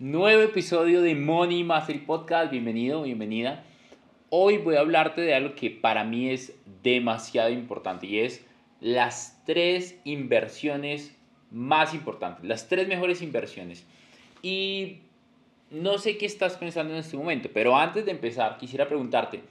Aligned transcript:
Nuevo 0.00 0.40
episodio 0.40 1.02
de 1.02 1.14
Money 1.14 1.62
Mastery 1.62 1.98
Podcast. 1.98 2.50
Bienvenido, 2.50 3.02
bienvenida. 3.02 3.64
Hoy 4.30 4.56
voy 4.56 4.76
a 4.76 4.80
hablarte 4.80 5.20
de 5.20 5.34
algo 5.34 5.54
que 5.54 5.68
para 5.70 6.04
mí 6.04 6.30
es 6.30 6.54
demasiado 6.82 7.50
importante 7.50 8.06
y 8.06 8.20
es 8.20 8.42
las 8.80 9.42
tres 9.44 10.00
inversiones 10.04 11.14
más 11.50 11.92
importantes, 11.92 12.46
las 12.46 12.66
tres 12.66 12.88
mejores 12.88 13.20
inversiones. 13.20 13.84
Y 14.40 15.00
no 15.70 15.98
sé 15.98 16.16
qué 16.16 16.24
estás 16.24 16.56
pensando 16.56 16.94
en 16.94 17.00
este 17.00 17.18
momento, 17.18 17.50
pero 17.52 17.76
antes 17.76 18.06
de 18.06 18.12
empezar 18.12 18.56
quisiera 18.56 18.88
preguntarte, 18.88 19.42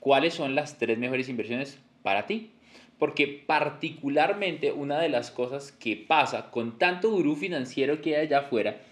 ¿cuáles 0.00 0.34
son 0.34 0.54
las 0.54 0.76
tres 0.76 0.98
mejores 0.98 1.30
inversiones 1.30 1.78
para 2.02 2.26
ti? 2.26 2.50
Porque 2.98 3.26
particularmente 3.26 4.70
una 4.70 4.98
de 4.98 5.08
las 5.08 5.30
cosas 5.30 5.72
que 5.72 5.96
pasa 5.96 6.50
con 6.50 6.78
tanto 6.78 7.10
gurú 7.10 7.36
financiero 7.36 8.02
que 8.02 8.16
hay 8.16 8.26
allá 8.26 8.40
afuera 8.40 8.82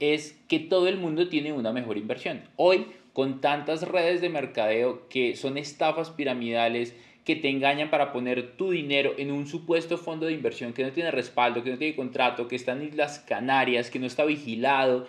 es 0.00 0.40
que 0.48 0.58
todo 0.58 0.88
el 0.88 0.96
mundo 0.96 1.28
tiene 1.28 1.52
una 1.52 1.72
mejor 1.72 1.98
inversión. 1.98 2.42
Hoy, 2.56 2.86
con 3.12 3.40
tantas 3.40 3.86
redes 3.86 4.20
de 4.20 4.30
mercadeo 4.30 5.08
que 5.08 5.36
son 5.36 5.58
estafas 5.58 6.10
piramidales, 6.10 6.96
que 7.24 7.36
te 7.36 7.50
engañan 7.50 7.90
para 7.90 8.12
poner 8.12 8.56
tu 8.56 8.70
dinero 8.70 9.12
en 9.18 9.30
un 9.30 9.46
supuesto 9.46 9.98
fondo 9.98 10.26
de 10.26 10.32
inversión 10.32 10.72
que 10.72 10.82
no 10.82 10.90
tiene 10.90 11.10
respaldo, 11.10 11.62
que 11.62 11.70
no 11.70 11.78
tiene 11.78 11.94
contrato, 11.94 12.48
que 12.48 12.56
está 12.56 12.72
en 12.72 12.82
Islas 12.82 13.20
Canarias, 13.20 13.90
que 13.90 13.98
no 13.98 14.06
está 14.06 14.24
vigilado, 14.24 15.06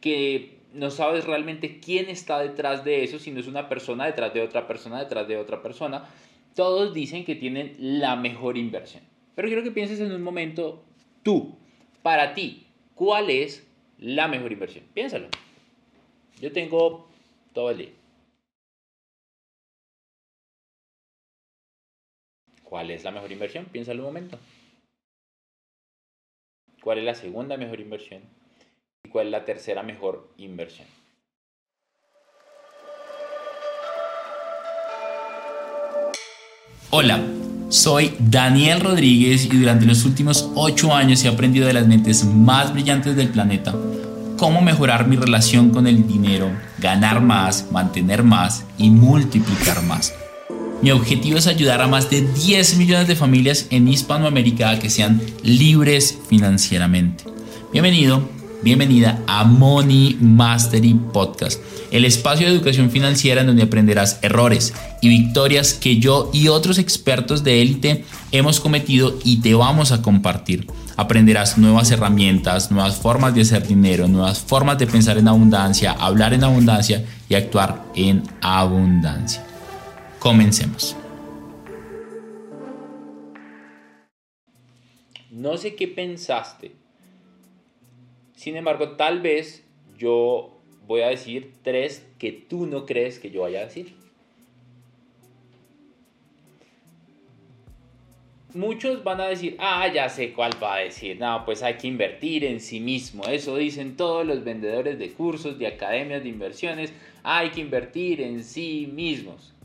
que 0.00 0.58
no 0.74 0.90
sabes 0.90 1.24
realmente 1.24 1.80
quién 1.80 2.10
está 2.10 2.38
detrás 2.38 2.84
de 2.84 3.02
eso, 3.02 3.18
si 3.18 3.30
no 3.30 3.40
es 3.40 3.46
una 3.46 3.68
persona 3.68 4.04
detrás 4.04 4.34
de 4.34 4.42
otra 4.42 4.66
persona, 4.68 5.00
detrás 5.00 5.26
de 5.26 5.38
otra 5.38 5.62
persona. 5.62 6.04
Todos 6.54 6.92
dicen 6.92 7.24
que 7.24 7.34
tienen 7.34 7.74
la 7.78 8.16
mejor 8.16 8.58
inversión. 8.58 9.02
Pero 9.34 9.48
quiero 9.48 9.62
que 9.62 9.70
pienses 9.70 10.00
en 10.00 10.12
un 10.12 10.22
momento, 10.22 10.84
tú, 11.22 11.56
para 12.02 12.34
ti, 12.34 12.66
¿cuál 12.94 13.30
es 13.30 13.65
la 13.98 14.28
mejor 14.28 14.52
inversión? 14.52 14.84
Piénsalo. 14.94 15.28
Yo 16.40 16.52
tengo 16.52 17.08
todo 17.52 17.70
el 17.70 17.78
día. 17.78 17.92
¿Cuál 22.62 22.90
es 22.90 23.04
la 23.04 23.12
mejor 23.12 23.30
inversión? 23.30 23.66
Piénsalo 23.66 24.00
un 24.00 24.06
momento. 24.06 24.38
¿Cuál 26.82 26.98
es 26.98 27.04
la 27.04 27.14
segunda 27.14 27.56
mejor 27.56 27.80
inversión? 27.80 28.22
¿Y 29.04 29.08
cuál 29.08 29.26
es 29.26 29.32
la 29.32 29.44
tercera 29.44 29.82
mejor 29.82 30.28
inversión? 30.36 30.86
Hola, 36.90 37.20
soy 37.68 38.14
Daniel 38.18 38.80
Rodríguez 38.80 39.44
y 39.46 39.48
durante 39.48 39.86
los 39.86 40.04
últimos 40.04 40.50
8 40.54 40.94
años 40.94 41.24
he 41.24 41.28
aprendido 41.28 41.66
de 41.66 41.72
las 41.72 41.86
mentes 41.86 42.24
más 42.24 42.72
brillantes 42.72 43.16
del 43.16 43.28
planeta 43.28 43.74
cómo 44.36 44.60
mejorar 44.60 45.08
mi 45.08 45.16
relación 45.16 45.70
con 45.70 45.86
el 45.86 46.06
dinero, 46.06 46.50
ganar 46.78 47.20
más, 47.20 47.66
mantener 47.72 48.22
más 48.22 48.64
y 48.78 48.90
multiplicar 48.90 49.82
más. 49.82 50.14
Mi 50.82 50.90
objetivo 50.90 51.38
es 51.38 51.46
ayudar 51.46 51.80
a 51.80 51.88
más 51.88 52.10
de 52.10 52.20
10 52.20 52.76
millones 52.76 53.08
de 53.08 53.16
familias 53.16 53.66
en 53.70 53.88
Hispanoamérica 53.88 54.70
a 54.70 54.78
que 54.78 54.90
sean 54.90 55.22
libres 55.42 56.18
financieramente. 56.28 57.24
Bienvenido, 57.72 58.28
bienvenida 58.62 59.22
a 59.26 59.44
Money 59.44 60.16
Mastery 60.20 60.94
Podcast, 60.94 61.60
el 61.90 62.04
espacio 62.04 62.46
de 62.46 62.54
educación 62.54 62.90
financiera 62.90 63.40
en 63.40 63.48
donde 63.48 63.64
aprenderás 63.64 64.18
errores 64.22 64.74
y 65.02 65.08
victorias 65.08 65.74
que 65.74 65.98
yo 65.98 66.30
y 66.32 66.48
otros 66.48 66.78
expertos 66.78 67.44
de 67.44 67.62
élite 67.62 68.04
hemos 68.32 68.60
cometido 68.60 69.18
y 69.24 69.40
te 69.40 69.54
vamos 69.54 69.92
a 69.92 70.02
compartir. 70.02 70.66
Aprenderás 70.96 71.58
nuevas 71.58 71.90
herramientas, 71.90 72.70
nuevas 72.70 72.96
formas 72.96 73.34
de 73.34 73.42
hacer 73.42 73.66
dinero, 73.66 74.08
nuevas 74.08 74.40
formas 74.40 74.78
de 74.78 74.86
pensar 74.86 75.18
en 75.18 75.28
abundancia, 75.28 75.92
hablar 75.92 76.32
en 76.32 76.44
abundancia 76.44 77.04
y 77.28 77.34
actuar 77.34 77.84
en 77.94 78.22
abundancia. 78.40 79.44
Comencemos. 80.18 80.96
No 85.30 85.56
sé 85.58 85.74
qué 85.74 85.86
pensaste. 85.86 86.85
Sin 88.46 88.56
embargo, 88.56 88.90
tal 88.90 89.22
vez 89.22 89.66
yo 89.98 90.56
voy 90.86 91.00
a 91.00 91.08
decir 91.08 91.54
tres 91.64 92.06
que 92.16 92.30
tú 92.30 92.66
no 92.66 92.86
crees 92.86 93.18
que 93.18 93.32
yo 93.32 93.42
vaya 93.42 93.58
a 93.58 93.64
decir. 93.64 93.96
Muchos 98.54 99.02
van 99.02 99.20
a 99.20 99.26
decir, 99.26 99.56
ah, 99.58 99.92
ya 99.92 100.08
sé 100.08 100.32
cuál 100.32 100.52
va 100.62 100.76
a 100.76 100.78
decir. 100.78 101.18
No, 101.18 101.44
pues 101.44 101.64
hay 101.64 101.74
que 101.74 101.88
invertir 101.88 102.44
en 102.44 102.60
sí 102.60 102.78
mismo. 102.78 103.24
Eso 103.24 103.56
dicen 103.56 103.96
todos 103.96 104.24
los 104.24 104.44
vendedores 104.44 104.96
de 105.00 105.10
cursos, 105.10 105.58
de 105.58 105.66
academias 105.66 106.22
de 106.22 106.28
inversiones. 106.28 106.92
Hay 107.24 107.50
que 107.50 107.60
invertir 107.60 108.20
en 108.20 108.44
sí 108.44 108.88
mismos. 108.92 109.56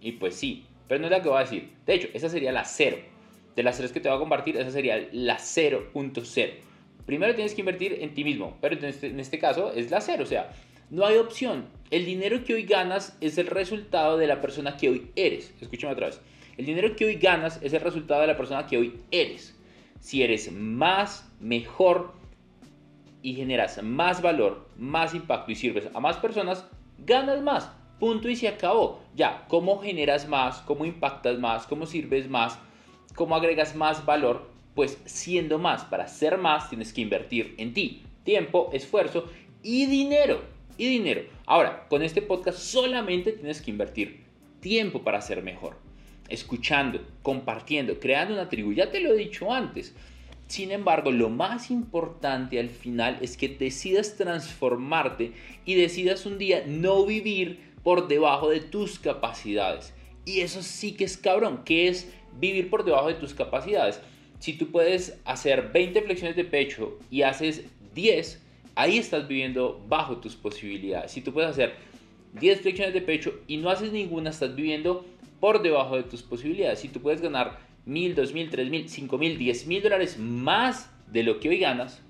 Y 0.00 0.12
pues 0.12 0.36
sí, 0.36 0.64
pero 0.86 1.00
no 1.00 1.06
es 1.06 1.10
la 1.10 1.22
que 1.22 1.28
voy 1.28 1.38
a 1.38 1.40
decir. 1.40 1.70
De 1.84 1.94
hecho, 1.94 2.06
esa 2.14 2.28
sería 2.28 2.52
la 2.52 2.64
cero. 2.64 2.98
De 3.56 3.64
las 3.64 3.78
tres 3.78 3.90
que 3.90 3.98
te 3.98 4.08
voy 4.08 4.14
a 4.14 4.20
compartir, 4.20 4.56
esa 4.56 4.70
sería 4.70 5.08
la 5.10 5.38
0.0. 5.38 6.66
Primero 7.06 7.34
tienes 7.34 7.54
que 7.54 7.60
invertir 7.60 7.98
en 8.00 8.14
ti 8.14 8.24
mismo, 8.24 8.58
pero 8.60 8.76
en 8.76 8.84
este, 8.84 9.06
en 9.06 9.20
este 9.20 9.38
caso 9.38 9.72
es 9.72 9.90
la 9.90 10.00
cero. 10.00 10.24
O 10.24 10.26
sea, 10.26 10.50
no 10.90 11.06
hay 11.06 11.16
opción. 11.16 11.66
El 11.90 12.04
dinero 12.04 12.44
que 12.44 12.54
hoy 12.54 12.64
ganas 12.64 13.16
es 13.20 13.38
el 13.38 13.46
resultado 13.46 14.18
de 14.18 14.26
la 14.26 14.40
persona 14.40 14.76
que 14.76 14.88
hoy 14.88 15.10
eres. 15.14 15.54
Escúchame 15.60 15.92
otra 15.92 16.06
vez. 16.06 16.20
El 16.56 16.66
dinero 16.66 16.96
que 16.96 17.04
hoy 17.04 17.14
ganas 17.14 17.60
es 17.62 17.72
el 17.72 17.80
resultado 17.80 18.20
de 18.20 18.26
la 18.26 18.36
persona 18.36 18.66
que 18.66 18.76
hoy 18.76 19.00
eres. 19.10 19.56
Si 20.00 20.22
eres 20.22 20.50
más, 20.52 21.30
mejor 21.40 22.12
y 23.22 23.34
generas 23.34 23.82
más 23.82 24.22
valor, 24.22 24.68
más 24.76 25.14
impacto 25.14 25.52
y 25.52 25.54
sirves 25.54 25.88
a 25.94 26.00
más 26.00 26.16
personas, 26.16 26.66
ganas 26.98 27.42
más. 27.42 27.70
Punto 27.98 28.28
y 28.28 28.36
se 28.36 28.48
acabó. 28.48 29.00
Ya, 29.14 29.46
¿cómo 29.48 29.78
generas 29.80 30.28
más? 30.28 30.58
¿Cómo 30.62 30.84
impactas 30.84 31.38
más? 31.38 31.66
¿Cómo 31.66 31.86
sirves 31.86 32.28
más? 32.28 32.58
¿Cómo 33.14 33.34
agregas 33.34 33.74
más 33.74 34.04
valor? 34.04 34.55
Pues 34.76 34.98
siendo 35.06 35.58
más, 35.58 35.84
para 35.84 36.06
ser 36.06 36.36
más 36.36 36.68
tienes 36.68 36.92
que 36.92 37.00
invertir 37.00 37.54
en 37.56 37.72
ti. 37.72 38.02
Tiempo, 38.24 38.68
esfuerzo 38.74 39.24
y 39.62 39.86
dinero. 39.86 40.42
Y 40.76 40.86
dinero. 40.86 41.22
Ahora, 41.46 41.88
con 41.88 42.02
este 42.02 42.20
podcast 42.20 42.58
solamente 42.58 43.32
tienes 43.32 43.62
que 43.62 43.70
invertir 43.70 44.24
tiempo 44.60 45.02
para 45.02 45.22
ser 45.22 45.42
mejor. 45.42 45.78
Escuchando, 46.28 47.00
compartiendo, 47.22 47.98
creando 47.98 48.34
una 48.34 48.50
tribu. 48.50 48.74
Ya 48.74 48.90
te 48.90 49.00
lo 49.00 49.14
he 49.14 49.16
dicho 49.16 49.50
antes. 49.50 49.94
Sin 50.46 50.70
embargo, 50.70 51.10
lo 51.10 51.30
más 51.30 51.70
importante 51.70 52.60
al 52.60 52.68
final 52.68 53.16
es 53.22 53.38
que 53.38 53.48
decidas 53.48 54.16
transformarte 54.16 55.32
y 55.64 55.74
decidas 55.74 56.26
un 56.26 56.36
día 56.36 56.64
no 56.66 57.06
vivir 57.06 57.72
por 57.82 58.08
debajo 58.08 58.50
de 58.50 58.60
tus 58.60 58.98
capacidades. 58.98 59.94
Y 60.26 60.40
eso 60.40 60.62
sí 60.62 60.92
que 60.92 61.04
es 61.04 61.16
cabrón, 61.16 61.62
que 61.64 61.88
es 61.88 62.12
vivir 62.38 62.68
por 62.68 62.84
debajo 62.84 63.08
de 63.08 63.14
tus 63.14 63.32
capacidades. 63.32 64.02
Si 64.38 64.52
tú 64.54 64.70
puedes 64.70 65.18
hacer 65.24 65.70
20 65.72 66.02
flexiones 66.02 66.36
de 66.36 66.44
pecho 66.44 66.98
y 67.10 67.22
haces 67.22 67.64
10, 67.94 68.42
ahí 68.74 68.98
estás 68.98 69.26
viviendo 69.26 69.82
bajo 69.88 70.18
tus 70.18 70.36
posibilidades. 70.36 71.12
Si 71.12 71.20
tú 71.20 71.32
puedes 71.32 71.50
hacer 71.50 71.74
10 72.34 72.60
flexiones 72.60 72.94
de 72.94 73.00
pecho 73.00 73.34
y 73.46 73.56
no 73.56 73.70
haces 73.70 73.92
ninguna, 73.92 74.30
estás 74.30 74.54
viviendo 74.54 75.04
por 75.40 75.62
debajo 75.62 75.96
de 75.96 76.02
tus 76.02 76.22
posibilidades. 76.22 76.80
Si 76.80 76.88
tú 76.88 77.00
puedes 77.00 77.20
ganar 77.20 77.58
1000, 77.86 78.14
2000, 78.14 78.50
3000, 78.50 78.88
5000, 78.88 79.38
10000 79.38 79.82
dólares 79.82 80.18
más 80.18 80.90
de 81.10 81.22
lo 81.22 81.40
que 81.40 81.48
hoy 81.48 81.58
ganas 81.58 82.02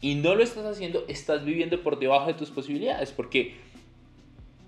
y 0.00 0.14
no 0.16 0.34
lo 0.34 0.42
estás 0.42 0.64
haciendo, 0.64 1.04
estás 1.08 1.44
viviendo 1.44 1.82
por 1.82 1.98
debajo 1.98 2.26
de 2.26 2.34
tus 2.34 2.50
posibilidades 2.50 3.12
porque 3.12 3.54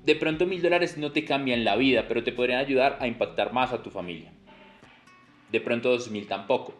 de 0.05 0.17
pronto 0.17 0.47
mil 0.47 0.63
dólares 0.63 0.97
no 0.97 1.13
te 1.13 1.25
cambian 1.25 1.65
la 1.65 1.77
vida, 1.77 2.07
pero 2.09 2.25
te 2.25 2.33
podrían 2.33 2.59
ayudar 2.59 2.99
a 3.01 3.07
impactar 3.07 3.53
más 3.53 3.73
a 3.73 3.83
tu 3.83 3.91
familia. 3.91 4.33
De 5.50 5.61
pronto 5.61 5.91
dos 5.91 6.11
mil 6.11 6.27
tampoco. 6.27 6.75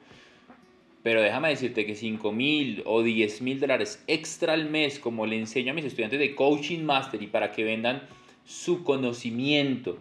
Pero 1.03 1.23
déjame 1.23 1.49
decirte 1.49 1.87
que 1.87 1.95
cinco 1.95 2.31
mil 2.31 2.83
o 2.85 3.03
diez 3.03 3.41
mil 3.41 3.59
dólares 3.59 4.03
extra 4.07 4.53
al 4.53 4.69
mes, 4.69 4.99
como 4.99 5.27
le 5.27 5.39
enseño 5.39 5.73
a 5.73 5.75
mis 5.75 5.85
estudiantes 5.85 6.19
de 6.19 6.35
Coaching 6.35 6.83
Mastery 6.83 7.27
para 7.27 7.53
que 7.53 7.65
vendan 7.65 8.03
su 8.45 8.85
conocimiento 8.85 9.99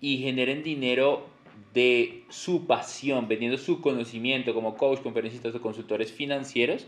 y 0.00 0.18
generen 0.18 0.62
dinero 0.62 1.28
de 1.74 2.24
su 2.28 2.66
pasión, 2.66 3.28
vendiendo 3.28 3.58
su 3.58 3.80
conocimiento 3.80 4.54
como 4.54 4.76
coach, 4.76 5.00
conferencistas 5.00 5.54
o 5.54 5.60
consultores 5.60 6.12
financieros, 6.12 6.86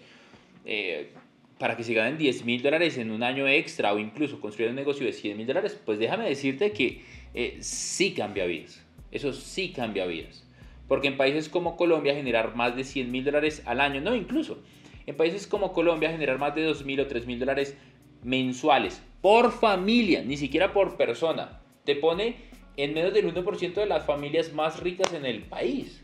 eh, 0.64 1.11
para 1.58 1.76
que 1.76 1.82
se 1.82 1.93
ganen 1.93 2.17
10 2.17 2.44
mil 2.44 2.62
dólares 2.62 2.97
en 2.99 3.11
un 3.11 3.23
año 3.23 3.49
extra 3.49 3.93
o 3.93 3.99
incluso 3.99 4.41
construir 4.41 4.70
un 4.70 4.76
negocio 4.76 5.05
de 5.05 5.12
100 5.12 5.37
mil 5.37 5.47
dólares, 5.47 5.79
pues 5.85 5.99
déjame 5.99 6.29
decirte 6.29 6.70
que 6.73 7.03
eh, 7.35 7.58
sí 7.61 8.12
cambia 8.12 8.47
vidas. 8.47 8.82
Eso 9.11 9.32
sí 9.32 9.73
cambia 9.73 10.06
vidas. 10.06 10.48
Porque 10.88 11.08
en 11.08 11.17
países 11.17 11.49
como 11.49 11.76
Colombia 11.76 12.14
generar 12.14 12.56
más 12.56 12.75
de 12.75 12.85
100 12.85 13.11
mil 13.11 13.25
dólares 13.25 13.62
al 13.67 13.81
año, 13.81 14.00
no 14.00 14.17
incluso, 14.17 14.58
en 15.06 15.17
países 15.17 15.46
como 15.46 15.73
Colombia 15.73 16.11
generar 16.11 16.38
más 16.38 16.55
de 16.55 16.64
2 16.64 16.85
mil 16.85 17.00
o 17.00 17.06
3 17.06 17.26
mil 17.26 17.38
dólares 17.38 17.76
mensuales 18.25 19.02
por 19.20 19.52
familia, 19.52 20.23
ni 20.23 20.37
siquiera 20.37 20.73
por 20.73 20.96
persona, 20.96 21.61
te 21.85 21.96
pone 21.96 22.37
en 22.76 22.94
menos 22.94 23.12
del 23.12 23.32
1% 23.32 23.75
de 23.75 23.87
las 23.87 24.05
familias 24.05 24.52
más 24.52 24.81
ricas 24.81 25.12
en 25.12 25.26
el 25.26 25.43
país. 25.43 26.02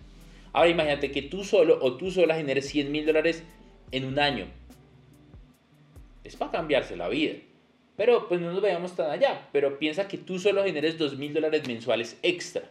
Ahora 0.52 0.68
imagínate 0.68 1.10
que 1.10 1.22
tú 1.22 1.44
solo 1.44 1.78
o 1.80 1.96
tú 1.96 2.10
sola 2.10 2.34
generes 2.34 2.68
100 2.68 2.92
mil 2.92 3.06
dólares 3.06 3.44
en 3.90 4.04
un 4.04 4.18
año 4.18 4.46
es 6.24 6.36
para 6.36 6.50
cambiarse 6.50 6.96
la 6.96 7.08
vida. 7.08 7.34
Pero 7.96 8.26
pues 8.28 8.40
no 8.40 8.52
nos 8.52 8.62
veamos 8.62 8.96
tan 8.96 9.10
allá. 9.10 9.48
Pero 9.52 9.78
piensa 9.78 10.08
que 10.08 10.18
tú 10.18 10.38
solo 10.38 10.64
generes 10.64 10.98
dos 10.98 11.16
mil 11.16 11.32
dólares 11.32 11.66
mensuales 11.68 12.18
extra. 12.22 12.70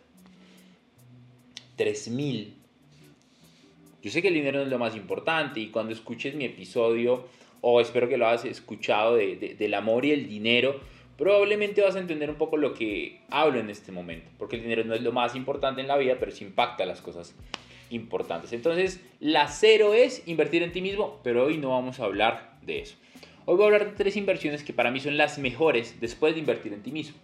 Tres 1.76 2.10
mil. 2.10 2.56
Yo 4.02 4.12
sé 4.12 4.22
que 4.22 4.28
el 4.28 4.34
dinero 4.34 4.60
no 4.60 4.66
es 4.66 4.70
lo 4.70 4.80
más 4.80 4.96
importante 4.96 5.60
y 5.60 5.68
cuando 5.68 5.94
escuches 5.94 6.36
mi 6.36 6.46
episodio, 6.46 7.26
o 7.62 7.80
espero 7.80 8.10
que 8.10 8.18
lo 8.18 8.28
hayas 8.28 8.44
escuchado 8.44 9.16
de, 9.16 9.56
del 9.58 9.74
amor 9.74 10.04
y 10.04 10.12
el 10.12 10.28
dinero, 10.28 10.82
probablemente 11.18 11.82
vas 11.82 11.96
a 11.96 12.00
entender 12.00 12.30
un 12.30 12.36
poco 12.36 12.58
lo 12.58 12.74
que 12.74 13.22
hablo 13.30 13.60
en 13.60 13.70
este 13.70 13.94
momento. 13.94 14.30
Porque 14.38 14.58
el 14.58 14.64
dinero 14.64 14.84
no 14.84 14.94
es 14.94 15.02
lo 15.02 15.14
más 15.14 15.36
importante 15.36 15.80
en 15.80 15.88
la 15.88 15.96
vida, 15.96 16.18
pero 16.20 16.32
sí 16.32 16.44
impacta 16.44 16.86
las 16.86 17.02
cosas 17.02 17.34
importantes. 17.90 18.52
Entonces, 18.52 19.00
la 19.22 19.48
cero 19.48 19.94
es 19.94 20.28
invertir 20.28 20.64
en 20.64 20.74
ti 20.74 20.82
mismo, 20.82 21.22
pero 21.24 21.46
hoy 21.46 21.58
no 21.58 21.70
vamos 21.70 22.02
a 22.02 22.06
hablar 22.06 22.58
de 22.62 22.80
eso. 22.80 22.98
Hoy 23.46 23.56
voy 23.56 23.64
a 23.64 23.68
hablar 23.68 23.86
de 23.92 23.96
tres 23.96 24.18
inversiones 24.18 24.64
que 24.64 24.74
para 24.74 24.92
mí 24.92 25.00
son 25.00 25.18
las 25.18 25.40
mejores 25.40 26.00
después 26.02 26.34
de 26.34 26.42
invertir 26.42 26.74
en 26.74 26.82
ti 26.82 26.92
mismo. 26.92 27.18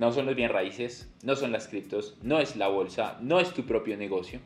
No 0.00 0.12
son 0.12 0.24
los 0.24 0.34
bien 0.34 0.48
raíces, 0.48 1.12
no 1.24 1.36
son 1.36 1.52
las 1.52 1.68
criptos, 1.68 2.16
no 2.22 2.40
es 2.40 2.56
la 2.56 2.68
bolsa, 2.68 3.18
no 3.20 3.38
es 3.38 3.52
tu 3.52 3.66
propio 3.66 3.98
negocio. 3.98 4.40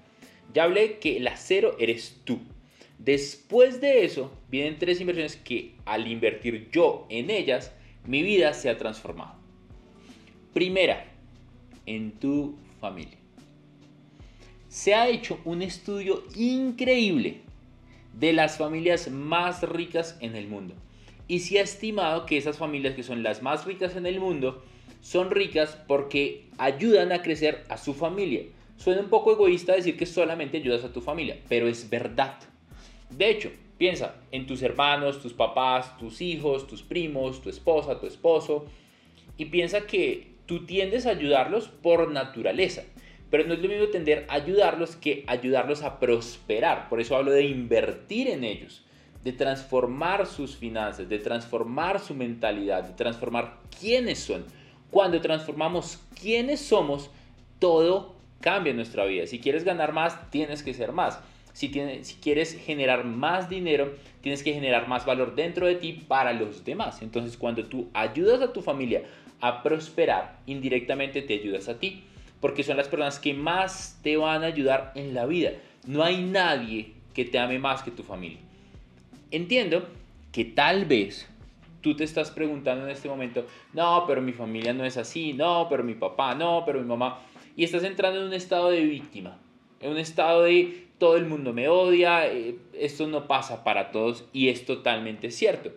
Ya 0.52 0.64
hablé 0.64 0.98
que 0.98 1.20
la 1.20 1.36
cero 1.36 1.76
eres 1.78 2.20
tú. 2.24 2.40
Después 2.98 3.80
de 3.80 4.04
eso 4.04 4.32
vienen 4.50 4.80
tres 4.80 5.00
inversiones 5.00 5.36
que 5.36 5.76
al 5.84 6.08
invertir 6.08 6.70
yo 6.72 7.06
en 7.08 7.30
ellas, 7.30 7.72
mi 8.04 8.24
vida 8.24 8.52
se 8.52 8.68
ha 8.68 8.76
transformado. 8.76 9.36
Primera, 10.52 11.06
en 11.86 12.10
tu 12.18 12.58
familia. 12.80 13.18
Se 14.66 14.96
ha 14.96 15.06
hecho 15.06 15.38
un 15.44 15.62
estudio 15.62 16.24
increíble 16.34 17.42
de 18.12 18.32
las 18.32 18.58
familias 18.58 19.08
más 19.08 19.62
ricas 19.62 20.18
en 20.20 20.34
el 20.34 20.48
mundo. 20.48 20.74
Y 21.28 21.38
se 21.38 21.60
ha 21.60 21.62
estimado 21.62 22.26
que 22.26 22.38
esas 22.38 22.58
familias 22.58 22.96
que 22.96 23.04
son 23.04 23.22
las 23.22 23.40
más 23.40 23.64
ricas 23.66 23.94
en 23.94 24.06
el 24.06 24.18
mundo 24.18 24.64
son 25.04 25.30
ricas 25.30 25.78
porque 25.86 26.46
ayudan 26.56 27.12
a 27.12 27.20
crecer 27.20 27.62
a 27.68 27.76
su 27.76 27.92
familia. 27.92 28.44
Suena 28.78 29.02
un 29.02 29.10
poco 29.10 29.32
egoísta 29.32 29.74
decir 29.74 29.98
que 29.98 30.06
solamente 30.06 30.56
ayudas 30.56 30.82
a 30.82 30.94
tu 30.94 31.02
familia, 31.02 31.36
pero 31.46 31.68
es 31.68 31.90
verdad. 31.90 32.38
De 33.10 33.28
hecho, 33.28 33.50
piensa 33.76 34.14
en 34.32 34.46
tus 34.46 34.62
hermanos, 34.62 35.20
tus 35.20 35.34
papás, 35.34 35.98
tus 35.98 36.22
hijos, 36.22 36.66
tus 36.66 36.82
primos, 36.82 37.42
tu 37.42 37.50
esposa, 37.50 38.00
tu 38.00 38.06
esposo, 38.06 38.64
y 39.36 39.44
piensa 39.44 39.82
que 39.82 40.28
tú 40.46 40.64
tiendes 40.64 41.04
a 41.04 41.10
ayudarlos 41.10 41.68
por 41.68 42.10
naturaleza. 42.10 42.84
Pero 43.30 43.46
no 43.46 43.52
es 43.52 43.60
lo 43.60 43.68
mismo 43.68 43.88
tender 43.88 44.24
a 44.30 44.36
ayudarlos 44.36 44.96
que 44.96 45.24
ayudarlos 45.26 45.82
a 45.82 46.00
prosperar. 46.00 46.88
Por 46.88 47.02
eso 47.02 47.14
hablo 47.14 47.30
de 47.30 47.44
invertir 47.44 48.28
en 48.28 48.42
ellos, 48.42 48.82
de 49.22 49.32
transformar 49.32 50.26
sus 50.26 50.56
finanzas, 50.56 51.10
de 51.10 51.18
transformar 51.18 52.00
su 52.00 52.14
mentalidad, 52.14 52.84
de 52.84 52.94
transformar 52.94 53.58
quiénes 53.78 54.20
son. 54.20 54.63
Cuando 54.94 55.20
transformamos 55.20 55.98
quiénes 56.20 56.60
somos, 56.60 57.10
todo 57.58 58.14
cambia 58.40 58.70
en 58.70 58.76
nuestra 58.76 59.04
vida. 59.04 59.26
Si 59.26 59.40
quieres 59.40 59.64
ganar 59.64 59.92
más, 59.92 60.30
tienes 60.30 60.62
que 60.62 60.72
ser 60.72 60.92
más. 60.92 61.18
Si, 61.52 61.68
tienes, 61.68 62.06
si 62.06 62.14
quieres 62.14 62.56
generar 62.56 63.04
más 63.04 63.48
dinero, 63.48 63.92
tienes 64.20 64.44
que 64.44 64.52
generar 64.52 64.86
más 64.86 65.04
valor 65.04 65.34
dentro 65.34 65.66
de 65.66 65.74
ti 65.74 66.04
para 66.06 66.32
los 66.32 66.64
demás. 66.64 67.02
Entonces, 67.02 67.36
cuando 67.36 67.64
tú 67.64 67.88
ayudas 67.92 68.40
a 68.40 68.52
tu 68.52 68.62
familia 68.62 69.02
a 69.40 69.64
prosperar, 69.64 70.38
indirectamente 70.46 71.22
te 71.22 71.34
ayudas 71.34 71.68
a 71.68 71.80
ti 71.80 72.04
porque 72.40 72.62
son 72.62 72.76
las 72.76 72.86
personas 72.86 73.18
que 73.18 73.34
más 73.34 73.98
te 74.04 74.16
van 74.16 74.44
a 74.44 74.46
ayudar 74.46 74.92
en 74.94 75.12
la 75.12 75.26
vida. 75.26 75.54
No 75.88 76.04
hay 76.04 76.22
nadie 76.22 76.92
que 77.14 77.24
te 77.24 77.40
ame 77.40 77.58
más 77.58 77.82
que 77.82 77.90
tu 77.90 78.04
familia. 78.04 78.38
Entiendo 79.32 79.88
que 80.30 80.44
tal 80.44 80.84
vez 80.84 81.28
tú 81.84 81.94
te 81.94 82.02
estás 82.02 82.30
preguntando 82.30 82.86
en 82.86 82.90
este 82.90 83.10
momento, 83.10 83.46
no, 83.74 84.04
pero 84.06 84.22
mi 84.22 84.32
familia 84.32 84.72
no 84.72 84.86
es 84.86 84.96
así, 84.96 85.34
no, 85.34 85.66
pero 85.68 85.84
mi 85.84 85.94
papá, 85.94 86.34
no, 86.34 86.62
pero 86.64 86.80
mi 86.80 86.86
mamá, 86.86 87.20
y 87.56 87.62
estás 87.62 87.84
entrando 87.84 88.20
en 88.20 88.26
un 88.28 88.32
estado 88.32 88.70
de 88.70 88.80
víctima, 88.80 89.38
en 89.80 89.90
un 89.90 89.98
estado 89.98 90.44
de 90.44 90.86
todo 90.96 91.16
el 91.16 91.26
mundo 91.26 91.52
me 91.52 91.68
odia, 91.68 92.26
eh, 92.26 92.56
esto 92.72 93.06
no 93.06 93.28
pasa 93.28 93.64
para 93.64 93.90
todos 93.92 94.24
y 94.32 94.48
es 94.48 94.64
totalmente 94.64 95.30
cierto. 95.30 95.72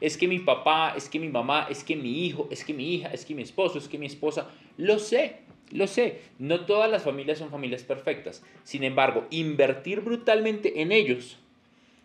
Es 0.00 0.16
que 0.16 0.28
mi 0.28 0.38
papá, 0.38 0.94
es 0.96 1.08
que 1.08 1.18
mi 1.18 1.28
mamá, 1.28 1.66
es 1.68 1.82
que 1.82 1.96
mi 1.96 2.24
hijo, 2.24 2.46
es 2.52 2.64
que 2.64 2.72
mi 2.72 2.94
hija, 2.94 3.08
es 3.08 3.24
que 3.24 3.34
mi 3.34 3.42
esposo, 3.42 3.78
es 3.78 3.88
que 3.88 3.98
mi 3.98 4.06
esposa, 4.06 4.48
lo 4.76 5.00
sé, 5.00 5.40
lo 5.72 5.88
sé, 5.88 6.20
no 6.38 6.66
todas 6.66 6.88
las 6.88 7.02
familias 7.02 7.38
son 7.38 7.50
familias 7.50 7.82
perfectas. 7.82 8.44
Sin 8.62 8.84
embargo, 8.84 9.26
invertir 9.30 10.02
brutalmente 10.02 10.82
en 10.82 10.92
ellos, 10.92 11.38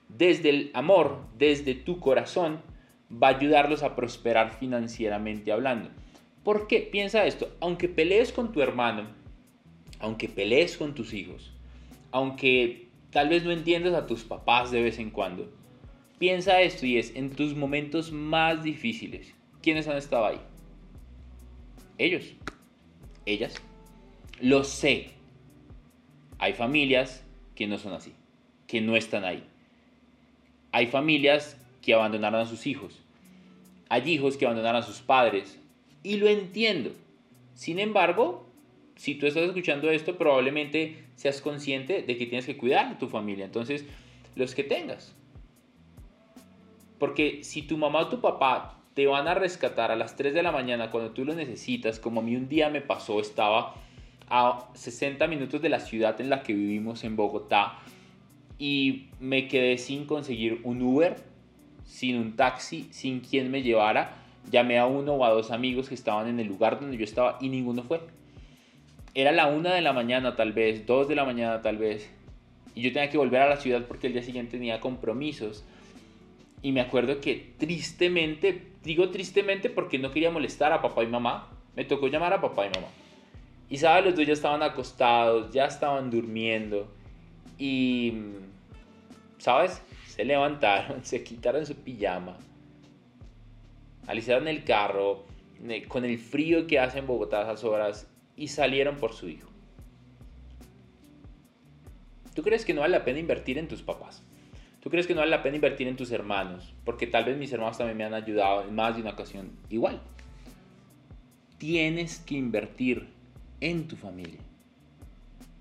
desde 0.10 0.50
el 0.50 0.72
amor, 0.74 1.20
desde 1.38 1.76
tu 1.76 2.00
corazón, 2.00 2.73
va 3.22 3.30
a 3.30 3.38
ayudarlos 3.38 3.84
a 3.84 3.96
prosperar 3.96 4.58
financieramente 4.58 5.52
hablando. 5.52 5.90
¿Por 6.44 6.68
qué? 6.68 6.80
Piensa 6.80 7.26
esto, 7.26 7.50
aunque 7.60 7.88
pelees 7.88 8.32
con 8.32 8.52
tu 8.52 8.62
hermano, 8.62 9.08
aunque 10.00 10.28
pelees 10.28 10.78
con 10.78 10.94
tus 10.94 11.14
hijos, 11.14 11.54
aunque 12.12 12.90
tal 13.12 13.30
vez 13.30 13.44
no 13.44 13.52
entiendas 13.52 13.94
a 13.94 14.08
tus 14.08 14.24
papás 14.24 14.72
de 14.72 14.82
vez 14.82 15.00
en 15.00 15.10
cuando, 15.10 15.50
piensa 16.20 16.62
esto 16.62 16.86
y 16.86 16.98
es 16.98 17.16
en 17.16 17.30
tus 17.30 17.56
momentos 17.56 18.12
más 18.12 18.64
difíciles, 18.64 19.34
¿quiénes 19.62 19.88
han 19.88 19.98
estado 19.98 20.26
ahí? 20.26 20.40
Ellos 21.98 22.34
ellas. 23.26 23.56
Lo 24.40 24.64
sé. 24.64 25.12
Hay 26.40 26.54
familias 26.54 27.24
que 27.56 27.68
no 27.68 27.78
son 27.78 27.94
así, 27.94 28.14
que 28.68 28.82
no 28.82 28.96
están 28.96 29.24
ahí. 29.24 29.44
Hay 30.72 30.88
familias 30.88 31.58
que 31.82 31.94
abandonaron 31.94 32.42
a 32.42 32.46
sus 32.46 32.68
hijos. 32.68 33.03
Hay 33.94 34.10
hijos 34.10 34.38
que 34.38 34.46
abandonaron 34.46 34.82
a 34.82 34.86
sus 34.86 35.02
padres. 35.02 35.60
Y 36.02 36.18
lo 36.18 36.28
entiendo. 36.28 36.90
Sin 37.54 37.78
embargo, 37.78 38.48
si 38.96 39.14
tú 39.14 39.28
estás 39.28 39.44
escuchando 39.44 39.92
esto, 39.92 40.18
probablemente 40.18 41.04
seas 41.16 41.42
consciente 41.42 42.02
de 42.02 42.18
que 42.18 42.26
tienes 42.26 42.48
que 42.48 42.58
cuidar 42.58 42.90
de 42.90 42.96
tu 42.96 43.08
familia. 43.08 43.46
Entonces, 43.46 43.86
los 44.36 44.56
que 44.56 44.64
tengas. 44.64 45.14
Porque 46.98 47.44
si 47.44 47.62
tu 47.62 47.78
mamá 47.78 48.00
o 48.00 48.08
tu 48.08 48.20
papá 48.20 48.80
te 48.96 49.06
van 49.06 49.28
a 49.28 49.36
rescatar 49.36 49.92
a 49.92 49.96
las 49.96 50.16
3 50.16 50.34
de 50.34 50.42
la 50.42 50.52
mañana 50.52 50.90
cuando 50.90 51.12
tú 51.12 51.24
lo 51.24 51.36
necesitas, 51.36 52.00
como 52.00 52.22
a 52.22 52.24
mí 52.24 52.36
un 52.36 52.50
día 52.50 52.72
me 52.72 52.82
pasó, 52.82 53.20
estaba 53.20 53.76
a 54.28 54.70
60 54.74 55.28
minutos 55.28 55.62
de 55.62 55.70
la 55.70 55.80
ciudad 55.80 56.20
en 56.20 56.32
la 56.32 56.42
que 56.42 56.54
vivimos 56.54 57.04
en 57.04 57.16
Bogotá 57.16 57.78
y 58.58 59.10
me 59.20 59.48
quedé 59.48 59.78
sin 59.78 60.06
conseguir 60.06 60.62
un 60.64 60.82
Uber, 60.82 61.33
sin 61.86 62.18
un 62.18 62.36
taxi, 62.36 62.88
sin 62.92 63.20
quien 63.20 63.52
me 63.52 63.62
llevara. 63.62 64.16
Llamé 64.52 64.78
a 64.78 64.86
uno 64.86 65.14
o 65.14 65.26
a 65.26 65.30
dos 65.30 65.52
amigos 65.52 65.90
que 65.90 65.96
estaban 65.96 66.28
en 66.28 66.40
el 66.40 66.48
lugar 66.48 66.80
donde 66.80 66.98
yo 66.98 67.04
estaba 67.04 67.38
y 67.40 67.50
ninguno 67.50 67.84
fue. 67.84 68.02
Era 69.16 69.32
la 69.32 69.48
1 69.48 69.70
de 69.70 69.82
la 69.82 69.94
mañana 69.94 70.36
tal 70.36 70.54
vez, 70.54 70.86
2 70.86 71.08
de 71.08 71.16
la 71.16 71.24
mañana 71.24 71.62
tal 71.62 71.78
vez. 71.78 72.10
Y 72.76 72.82
yo 72.82 72.92
tenía 72.92 73.10
que 73.10 73.18
volver 73.18 73.42
a 73.42 73.50
la 73.50 73.58
ciudad 73.58 73.86
porque 73.88 74.08
el 74.08 74.14
día 74.14 74.24
siguiente 74.24 74.58
tenía 74.58 74.80
compromisos. 74.80 75.64
Y 76.62 76.72
me 76.72 76.82
acuerdo 76.82 77.22
que 77.22 77.54
tristemente 77.58 78.74
Digo 78.84 79.10
tristemente 79.10 79.70
porque 79.70 79.98
no 79.98 80.12
quería 80.12 80.30
molestar 80.30 80.74
a 80.74 80.82
papá 80.82 81.04
y 81.04 81.08
mamá. 81.08 81.48
Me 81.76 81.86
tocó 81.86 82.08
llamar 82.08 82.34
a 82.34 82.42
papá 82.42 82.66
y 82.66 82.70
mamá. 82.70 82.88
Y 83.70 83.78
sabes, 83.78 84.06
los 84.06 84.16
dos 84.16 84.28
ya 84.28 84.34
estaban 84.34 84.62
acostados, 84.62 85.52
ya 85.54 85.66
estaban 85.66 86.12
durmiendo. 86.12 86.92
Y, 87.58 88.14
¿sabes? 89.38 89.82
Se 90.14 90.24
levantaron, 90.26 91.04
se 91.04 91.24
quitaron 91.24 91.66
su 91.66 91.74
pijama. 91.74 92.38
Alisaron 94.06 94.48
el 94.48 94.64
carro 94.64 95.26
con 95.88 96.06
el 96.06 96.20
frío 96.20 96.68
que 96.68 96.78
hace 96.78 97.00
en 97.00 97.08
Bogotá 97.08 97.40
a 97.40 97.44
esas 97.44 97.64
horas 97.64 98.08
y 98.36 98.50
salieron 98.50 98.98
por 98.98 99.14
su 99.14 99.28
hijo. 99.28 99.50
¿Tú 102.36 102.44
crees 102.44 102.64
que 102.64 102.76
no 102.76 102.82
vale 102.82 102.96
la 102.96 103.04
pena 103.04 103.18
invertir 103.18 103.58
en 103.58 103.68
tus 103.68 103.82
papás? 103.82 104.22
¿Tú 104.82 104.92
crees 104.92 105.08
que 105.08 105.16
no 105.16 105.22
vale 105.22 105.32
la 105.32 105.42
pena 105.42 105.56
invertir 105.56 105.88
en 105.88 105.96
tus 105.96 106.12
hermanos? 106.12 106.76
Porque 106.86 107.08
tal 107.08 107.26
vez 107.26 107.36
mis 107.36 107.52
hermanos 107.52 107.80
también 107.80 107.98
me 107.98 108.04
han 108.04 108.14
ayudado 108.14 108.68
en 108.68 108.76
más 108.76 108.96
de 108.96 109.02
una 109.02 109.12
ocasión. 109.12 109.50
Igual. 109.72 110.00
Tienes 111.58 112.20
que 112.20 112.36
invertir 112.36 113.08
en 113.62 113.88
tu 113.88 113.96
familia. 113.96 114.42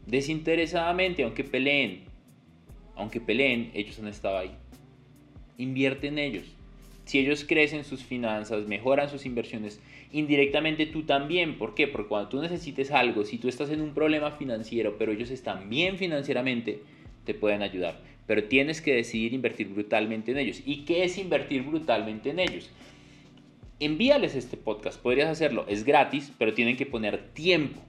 Desinteresadamente, 0.04 1.22
aunque 1.22 1.44
peleen. 1.44 2.11
Aunque 2.96 3.20
peleen, 3.20 3.70
ellos 3.74 3.98
han 3.98 4.08
estado 4.08 4.38
ahí. 4.38 4.50
Invierte 5.58 6.08
en 6.08 6.18
ellos. 6.18 6.44
Si 7.04 7.18
ellos 7.18 7.44
crecen 7.44 7.84
sus 7.84 8.02
finanzas, 8.02 8.66
mejoran 8.66 9.10
sus 9.10 9.26
inversiones, 9.26 9.80
indirectamente 10.12 10.86
tú 10.86 11.02
también. 11.02 11.58
¿Por 11.58 11.74
qué? 11.74 11.88
Porque 11.88 12.08
cuando 12.08 12.28
tú 12.28 12.40
necesites 12.40 12.90
algo, 12.90 13.24
si 13.24 13.38
tú 13.38 13.48
estás 13.48 13.70
en 13.70 13.80
un 13.80 13.94
problema 13.94 14.30
financiero, 14.32 14.96
pero 14.98 15.12
ellos 15.12 15.30
están 15.30 15.68
bien 15.68 15.98
financieramente, 15.98 16.80
te 17.24 17.34
pueden 17.34 17.62
ayudar 17.62 18.00
pero 18.26 18.44
tienes 18.44 18.80
que 18.80 18.94
decidir 18.94 19.34
invertir 19.34 19.68
brutalmente 19.68 20.30
en 20.30 20.38
ellos. 20.38 20.62
¿Y 20.64 20.84
qué 20.84 21.04
es 21.04 21.18
invertir 21.18 21.62
brutalmente 21.62 22.30
en 22.30 22.38
ellos? 22.38 22.70
Envíales 23.80 24.34
este 24.34 24.56
podcast, 24.56 25.00
podrías 25.00 25.28
hacerlo, 25.28 25.64
es 25.68 25.84
gratis, 25.84 26.32
pero 26.38 26.54
tienen 26.54 26.76
que 26.76 26.86
poner 26.86 27.32
tiempo, 27.34 27.80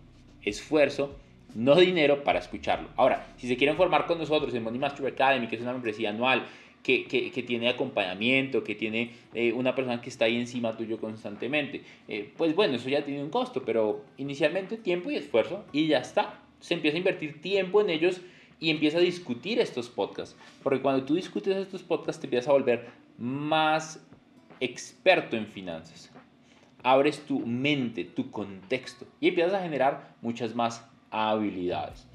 esfuerzo, 0.41 1.15
no 1.55 1.75
dinero 1.75 2.23
para 2.23 2.39
escucharlo. 2.39 2.89
Ahora, 2.95 3.27
si 3.37 3.47
se 3.47 3.57
quieren 3.57 3.75
formar 3.75 4.05
con 4.05 4.17
nosotros 4.17 4.53
en 4.53 4.63
Money 4.63 4.79
Master 4.79 5.05
Academy, 5.07 5.47
que 5.47 5.55
es 5.55 5.61
una 5.61 5.73
membresía 5.73 6.09
anual, 6.09 6.45
que, 6.83 7.05
que, 7.05 7.43
tiene 7.43 7.69
acompañamiento, 7.69 8.63
que 8.63 8.75
tiene 8.75 9.11
eh, 9.33 9.53
una 9.53 9.73
persona 9.73 10.01
que 10.01 10.09
está 10.09 10.25
ahí 10.25 10.37
encima 10.37 10.75
tuyo 10.75 10.99
constantemente. 10.99 11.81
Eh, 12.09 12.29
pues 12.37 12.53
bueno, 12.55 12.75
eso 12.75 12.89
ya 12.89 13.05
tiene 13.05 13.23
un 13.23 13.29
costo, 13.29 13.63
pero 13.63 14.03
inicialmente 14.17 14.77
tiempo 14.77 15.09
y 15.09 15.15
esfuerzo 15.15 15.63
y 15.71 15.87
ya 15.87 15.99
está. 15.99 16.41
Se 16.59 16.73
empieza 16.73 16.95
a 16.95 16.99
invertir 16.99 17.41
tiempo 17.41 17.81
en 17.81 17.89
ellos 17.89 18.21
y 18.59 18.69
empieza 18.69 18.97
a 18.97 19.01
discutir 19.01 19.59
estos 19.59 19.89
podcasts. 19.89 20.37
Porque 20.61 20.81
cuando 20.81 21.05
tú 21.05 21.15
discutes 21.15 21.55
estos 21.55 21.83
podcasts 21.83 22.19
te 22.19 22.27
empiezas 22.27 22.49
a 22.49 22.53
volver 22.53 22.87
más 23.17 24.05
experto 24.59 25.37
en 25.37 25.47
finanzas. 25.47 26.11
Abres 26.83 27.21
tu 27.25 27.39
mente, 27.39 28.03
tu 28.03 28.29
contexto 28.29 29.05
y 29.21 29.29
empiezas 29.29 29.53
a 29.53 29.61
generar 29.61 30.15
muchas 30.21 30.53
más 30.53 30.85
habilidades. 31.13 32.07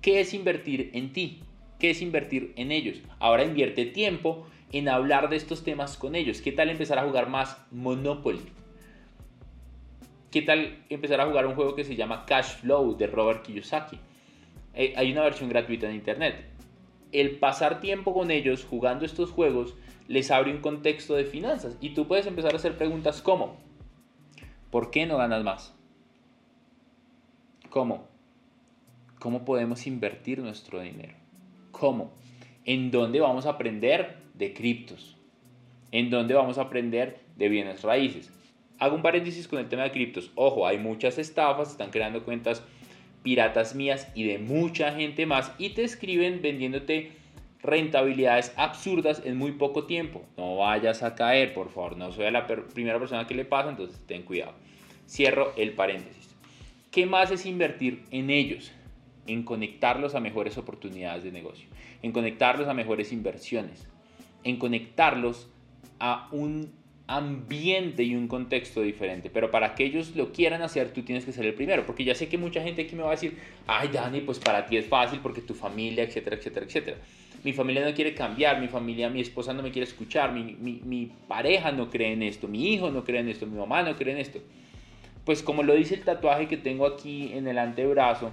¿Qué 0.00 0.20
es 0.20 0.34
invertir 0.34 0.90
en 0.94 1.12
ti? 1.12 1.40
¿Qué 1.78 1.90
es 1.90 2.02
invertir 2.02 2.52
en 2.56 2.72
ellos? 2.72 3.02
Ahora 3.18 3.44
invierte 3.44 3.86
tiempo 3.86 4.46
en 4.72 4.88
hablar 4.88 5.28
de 5.28 5.36
estos 5.36 5.62
temas 5.62 5.96
con 5.96 6.14
ellos. 6.14 6.40
¿Qué 6.40 6.52
tal 6.52 6.70
empezar 6.70 6.98
a 6.98 7.04
jugar 7.04 7.28
más 7.28 7.58
Monopoly? 7.70 8.40
¿Qué 10.30 10.42
tal 10.42 10.84
empezar 10.88 11.20
a 11.20 11.26
jugar 11.26 11.46
un 11.46 11.54
juego 11.54 11.74
que 11.74 11.84
se 11.84 11.96
llama 11.96 12.24
Cash 12.26 12.56
Flow 12.56 12.96
de 12.96 13.06
Robert 13.06 13.42
Kiyosaki? 13.42 13.98
Eh, 14.74 14.94
hay 14.96 15.12
una 15.12 15.22
versión 15.22 15.48
gratuita 15.48 15.88
en 15.88 15.94
internet. 15.94 16.44
El 17.12 17.38
pasar 17.38 17.80
tiempo 17.80 18.12
con 18.12 18.30
ellos 18.30 18.64
jugando 18.64 19.04
estos 19.04 19.30
juegos 19.30 19.74
les 20.08 20.30
abre 20.30 20.52
un 20.52 20.60
contexto 20.60 21.14
de 21.14 21.24
finanzas 21.24 21.76
y 21.80 21.90
tú 21.90 22.06
puedes 22.06 22.26
empezar 22.26 22.52
a 22.52 22.56
hacer 22.56 22.76
preguntas 22.76 23.22
como 23.22 23.56
¿por 24.70 24.90
qué 24.90 25.06
no 25.06 25.16
ganas 25.16 25.42
más? 25.42 25.74
¿Cómo? 27.70 28.15
¿Cómo 29.26 29.44
podemos 29.44 29.88
invertir 29.88 30.38
nuestro 30.38 30.80
dinero? 30.80 31.14
¿Cómo? 31.72 32.12
¿En 32.64 32.92
dónde 32.92 33.18
vamos 33.18 33.44
a 33.44 33.50
aprender 33.50 34.18
de 34.34 34.54
criptos? 34.54 35.16
¿En 35.90 36.10
dónde 36.10 36.32
vamos 36.34 36.58
a 36.58 36.62
aprender 36.62 37.18
de 37.34 37.48
bienes 37.48 37.82
raíces? 37.82 38.32
Hago 38.78 38.94
un 38.94 39.02
paréntesis 39.02 39.48
con 39.48 39.58
el 39.58 39.68
tema 39.68 39.82
de 39.82 39.90
criptos. 39.90 40.30
Ojo, 40.36 40.64
hay 40.64 40.78
muchas 40.78 41.18
estafas, 41.18 41.72
están 41.72 41.90
creando 41.90 42.24
cuentas 42.24 42.62
piratas 43.24 43.74
mías 43.74 44.06
y 44.14 44.22
de 44.22 44.38
mucha 44.38 44.92
gente 44.92 45.26
más 45.26 45.52
y 45.58 45.70
te 45.70 45.82
escriben 45.82 46.40
vendiéndote 46.40 47.10
rentabilidades 47.64 48.52
absurdas 48.56 49.22
en 49.24 49.36
muy 49.36 49.50
poco 49.50 49.86
tiempo. 49.86 50.22
No 50.36 50.58
vayas 50.58 51.02
a 51.02 51.16
caer, 51.16 51.52
por 51.52 51.70
favor. 51.70 51.96
No 51.96 52.12
soy 52.12 52.30
la 52.30 52.46
primera 52.46 53.00
persona 53.00 53.26
que 53.26 53.34
le 53.34 53.44
pasa, 53.44 53.70
entonces 53.70 54.00
ten 54.06 54.22
cuidado. 54.22 54.52
Cierro 55.08 55.52
el 55.56 55.72
paréntesis. 55.72 56.32
¿Qué 56.92 57.06
más 57.06 57.32
es 57.32 57.44
invertir 57.44 58.04
en 58.12 58.30
ellos? 58.30 58.70
En 59.26 59.42
conectarlos 59.42 60.14
a 60.14 60.20
mejores 60.20 60.58
oportunidades 60.58 61.24
de 61.24 61.32
negocio, 61.32 61.68
en 62.02 62.12
conectarlos 62.12 62.68
a 62.68 62.74
mejores 62.74 63.12
inversiones, 63.12 63.86
en 64.44 64.58
conectarlos 64.58 65.48
a 65.98 66.28
un 66.32 66.72
ambiente 67.08 68.02
y 68.02 68.16
un 68.16 68.26
contexto 68.26 68.82
diferente. 68.82 69.30
Pero 69.30 69.50
para 69.50 69.74
que 69.74 69.84
ellos 69.84 70.14
lo 70.16 70.32
quieran 70.32 70.62
hacer, 70.62 70.92
tú 70.92 71.02
tienes 71.02 71.24
que 71.24 71.32
ser 71.32 71.46
el 71.46 71.54
primero. 71.54 71.86
Porque 71.86 72.04
ya 72.04 72.14
sé 72.14 72.28
que 72.28 72.38
mucha 72.38 72.62
gente 72.62 72.82
aquí 72.82 72.96
me 72.96 73.02
va 73.02 73.08
a 73.08 73.12
decir, 73.12 73.38
ay 73.66 73.88
Dani, 73.92 74.20
pues 74.20 74.38
para 74.38 74.66
ti 74.66 74.76
es 74.76 74.86
fácil 74.86 75.20
porque 75.20 75.40
tu 75.40 75.54
familia, 75.54 76.04
etcétera, 76.04 76.36
etcétera, 76.36 76.66
etcétera. 76.66 76.96
Mi 77.44 77.52
familia 77.52 77.84
no 77.84 77.94
quiere 77.94 78.14
cambiar, 78.14 78.60
mi 78.60 78.66
familia, 78.66 79.08
mi 79.08 79.20
esposa 79.20 79.52
no 79.52 79.62
me 79.62 79.70
quiere 79.70 79.86
escuchar, 79.86 80.32
mi, 80.32 80.54
mi, 80.54 81.12
pareja 81.28 81.70
no 81.70 81.90
cree 81.90 82.12
en 82.12 82.24
esto, 82.24 82.48
mi 82.48 82.72
hijo 82.72 82.90
no 82.90 83.04
cree 83.04 83.20
en 83.20 83.28
esto, 83.28 83.46
mi 83.46 83.56
mamá 83.56 83.82
no 83.82 83.94
cree 83.94 84.14
en 84.14 84.18
esto. 84.18 84.40
Pues 85.24 85.42
como 85.42 85.62
lo 85.62 85.74
dice 85.74 85.94
el 85.94 86.02
tatuaje 86.02 86.48
que 86.48 86.56
tengo 86.56 86.86
aquí 86.86 87.32
en 87.32 87.46
el 87.46 87.58
antebrazo, 87.58 88.32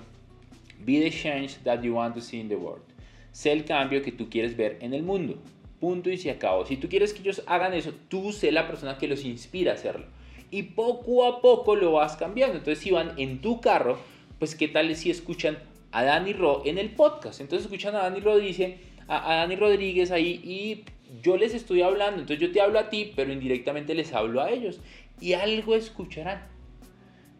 Be 0.80 1.00
the 1.00 1.12
change 1.12 1.58
that 1.64 1.82
you 1.82 1.96
want 1.96 2.16
to 2.16 2.22
see 2.22 2.40
in 2.40 2.50
the 2.50 2.56
world. 2.56 2.84
Sé 3.32 3.52
el 3.52 3.66
cambio 3.66 4.02
que 4.02 4.12
tú 4.12 4.30
quieres 4.30 4.56
ver 4.56 4.78
en 4.82 4.94
el 4.94 5.04
mundo. 5.04 5.38
Punto 5.80 6.10
y 6.10 6.18
se 6.18 6.32
acabó. 6.32 6.66
Si 6.66 6.78
tú 6.78 6.88
quieres 6.88 7.14
que 7.14 7.22
ellos 7.22 7.44
hagan 7.48 7.74
eso, 7.74 7.94
tú 8.10 8.32
sé 8.32 8.52
la 8.52 8.68
persona 8.68 8.98
que 8.98 9.08
los 9.08 9.26
inspira 9.26 9.72
a 9.72 9.76
hacerlo. 9.76 10.06
Y 10.52 10.64
poco 10.64 11.26
a 11.26 11.42
poco 11.42 11.76
lo 11.76 11.94
vas 11.94 12.16
cambiando. 12.16 12.58
Entonces, 12.58 12.84
si 12.84 12.92
van 12.92 13.14
en 13.18 13.42
tu 13.42 13.60
carro, 13.60 13.98
pues 14.40 14.56
qué 14.56 14.68
tal 14.68 14.96
si 14.96 15.10
escuchan 15.10 15.58
a 15.92 16.04
Dani 16.04 16.34
Ro 16.34 16.64
en 16.66 16.78
el 16.78 16.90
podcast. 16.90 17.40
Entonces 17.40 17.66
escuchan 17.66 17.96
a 17.96 18.10
Dani 18.10 18.22
dice 18.42 18.78
a, 19.08 19.32
a 19.32 19.36
Dani 19.38 19.56
Rodríguez 19.56 20.12
ahí 20.12 20.42
y 20.44 20.84
yo 21.22 21.38
les 21.38 21.54
estoy 21.54 21.82
hablando. 21.82 22.22
Entonces 22.22 22.46
yo 22.46 22.52
te 22.52 22.62
hablo 22.62 22.80
a 22.80 22.90
ti, 22.90 23.14
pero 23.16 23.32
indirectamente 23.32 23.94
les 23.94 24.14
hablo 24.14 24.42
a 24.42 24.52
ellos. 24.52 24.80
Y 25.22 25.34
algo 25.34 25.76
escucharán. 25.76 26.48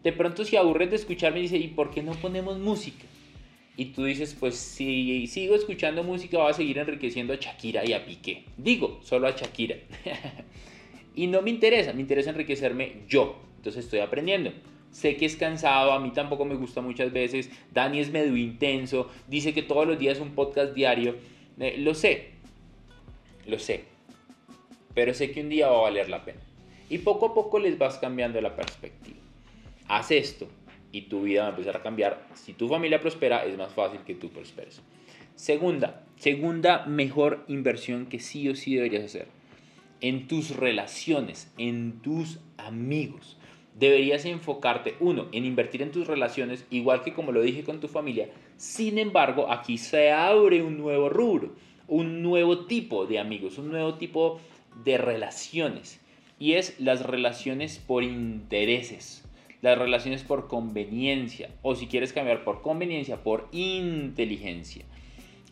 De 0.02 0.12
pronto 0.12 0.44
si 0.44 0.56
aburren 0.56 0.90
de 0.90 0.96
escucharme, 0.96 1.40
dice, 1.40 1.56
¿y 1.56 1.68
por 1.68 1.90
qué 1.90 2.02
no 2.02 2.12
ponemos 2.12 2.58
música? 2.58 3.04
Y 3.76 3.86
tú 3.86 4.04
dices, 4.04 4.36
pues 4.38 4.56
si 4.56 5.26
sigo 5.26 5.56
escuchando 5.56 6.04
música 6.04 6.38
va 6.38 6.50
a 6.50 6.54
seguir 6.54 6.78
enriqueciendo 6.78 7.32
a 7.32 7.36
Shakira 7.36 7.84
y 7.84 7.92
a 7.92 8.04
Piqué. 8.04 8.44
Digo, 8.56 9.00
solo 9.02 9.26
a 9.26 9.32
Shakira. 9.32 9.76
y 11.16 11.26
no 11.26 11.42
me 11.42 11.50
interesa, 11.50 11.92
me 11.92 12.02
interesa 12.02 12.30
enriquecerme 12.30 13.02
yo. 13.08 13.40
Entonces 13.56 13.84
estoy 13.84 14.00
aprendiendo. 14.00 14.52
Sé 14.92 15.16
que 15.16 15.26
es 15.26 15.34
cansado, 15.34 15.92
a 15.92 15.98
mí 15.98 16.12
tampoco 16.12 16.44
me 16.44 16.54
gusta 16.54 16.80
muchas 16.80 17.12
veces. 17.12 17.50
Dani 17.72 17.98
es 17.98 18.12
medio 18.12 18.36
intenso, 18.36 19.10
dice 19.26 19.52
que 19.52 19.62
todos 19.62 19.88
los 19.88 19.98
días 19.98 20.20
un 20.20 20.36
podcast 20.36 20.72
diario. 20.72 21.16
Eh, 21.58 21.76
lo 21.78 21.94
sé, 21.94 22.30
lo 23.46 23.58
sé. 23.58 23.84
Pero 24.94 25.14
sé 25.14 25.32
que 25.32 25.40
un 25.40 25.48
día 25.48 25.68
va 25.68 25.78
a 25.78 25.82
valer 25.82 26.08
la 26.08 26.24
pena. 26.24 26.38
Y 26.88 26.98
poco 26.98 27.26
a 27.26 27.34
poco 27.34 27.58
les 27.58 27.76
vas 27.76 27.98
cambiando 27.98 28.40
la 28.40 28.54
perspectiva. 28.54 29.18
Haz 29.88 30.12
esto, 30.12 30.46
y 30.94 31.02
tu 31.02 31.22
vida 31.22 31.42
va 31.42 31.46
a 31.48 31.50
empezar 31.50 31.76
a 31.76 31.82
cambiar. 31.82 32.24
Si 32.34 32.52
tu 32.52 32.68
familia 32.68 33.00
prospera, 33.00 33.44
es 33.44 33.58
más 33.58 33.72
fácil 33.72 34.00
que 34.06 34.14
tú 34.14 34.30
prosperes. 34.30 34.80
Segunda, 35.34 36.04
segunda 36.16 36.86
mejor 36.86 37.44
inversión 37.48 38.06
que 38.06 38.20
sí 38.20 38.48
o 38.48 38.54
sí 38.54 38.76
deberías 38.76 39.04
hacer. 39.04 39.26
En 40.00 40.28
tus 40.28 40.54
relaciones, 40.54 41.52
en 41.58 42.00
tus 42.00 42.38
amigos. 42.56 43.36
Deberías 43.76 44.24
enfocarte, 44.24 44.94
uno, 45.00 45.26
en 45.32 45.44
invertir 45.44 45.82
en 45.82 45.90
tus 45.90 46.06
relaciones, 46.06 46.64
igual 46.70 47.02
que 47.02 47.12
como 47.12 47.32
lo 47.32 47.42
dije 47.42 47.64
con 47.64 47.80
tu 47.80 47.88
familia. 47.88 48.28
Sin 48.56 48.98
embargo, 48.98 49.50
aquí 49.50 49.78
se 49.78 50.12
abre 50.12 50.62
un 50.62 50.78
nuevo 50.78 51.08
rubro, 51.08 51.54
un 51.88 52.22
nuevo 52.22 52.66
tipo 52.66 53.06
de 53.06 53.18
amigos, 53.18 53.58
un 53.58 53.72
nuevo 53.72 53.94
tipo 53.94 54.40
de 54.84 54.96
relaciones. 54.98 56.00
Y 56.38 56.52
es 56.52 56.78
las 56.78 57.04
relaciones 57.04 57.78
por 57.78 58.04
intereses 58.04 59.24
las 59.64 59.78
relaciones 59.78 60.22
por 60.22 60.46
conveniencia 60.46 61.48
o 61.62 61.74
si 61.74 61.86
quieres 61.86 62.12
cambiar 62.12 62.44
por 62.44 62.60
conveniencia, 62.60 63.22
por 63.22 63.48
inteligencia. 63.50 64.84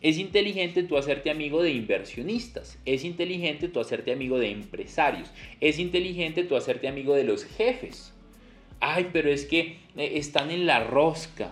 Es 0.01 0.19
inteligente 0.19 0.83
tú 0.83 0.97
hacerte 0.97 1.31
amigo 1.31 1.63
de 1.63 1.71
inversionistas, 1.71 2.77
es 2.85 3.05
inteligente 3.05 3.69
tú 3.69 3.79
hacerte 3.79 4.11
amigo 4.11 4.37
de 4.37 4.51
empresarios, 4.51 5.31
es 5.61 5.79
inteligente 5.79 6.43
tú 6.43 6.55
hacerte 6.55 6.87
amigo 6.87 7.15
de 7.15 7.23
los 7.23 7.43
jefes. 7.43 8.13
Ay, 8.79 9.09
pero 9.11 9.31
es 9.31 9.45
que 9.45 9.77
eh, 9.97 10.11
están 10.13 10.51
en 10.51 10.67
la 10.67 10.83
rosca. 10.83 11.51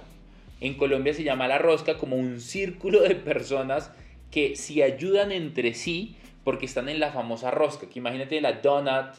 En 0.59 0.75
Colombia 0.75 1.15
se 1.15 1.23
llama 1.23 1.47
la 1.47 1.57
rosca 1.57 1.97
como 1.97 2.15
un 2.15 2.39
círculo 2.39 3.01
de 3.01 3.15
personas 3.15 3.89
que 4.29 4.55
se 4.55 4.83
ayudan 4.83 5.31
entre 5.31 5.73
sí 5.73 6.15
porque 6.43 6.67
están 6.67 6.89
en 6.89 6.99
la 6.99 7.11
famosa 7.11 7.49
rosca, 7.49 7.89
que 7.89 7.97
imagínate 7.97 8.39
la 8.39 8.53
donut, 8.53 9.15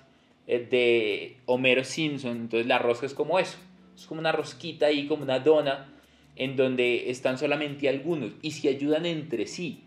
de 0.46 1.36
Homero 1.46 1.84
Simpson. 1.84 2.36
Entonces 2.36 2.66
la 2.66 2.78
rosca 2.78 3.06
es 3.06 3.14
como 3.14 3.38
eso. 3.38 3.58
Es 3.94 4.06
como 4.06 4.20
una 4.20 4.32
rosquita 4.32 4.86
ahí, 4.86 5.06
como 5.06 5.22
una 5.22 5.38
dona, 5.38 5.92
en 6.36 6.56
donde 6.56 7.10
están 7.10 7.38
solamente 7.38 7.88
algunos 7.88 8.32
y 8.42 8.52
se 8.52 8.68
ayudan 8.68 9.06
entre 9.06 9.46
sí. 9.46 9.84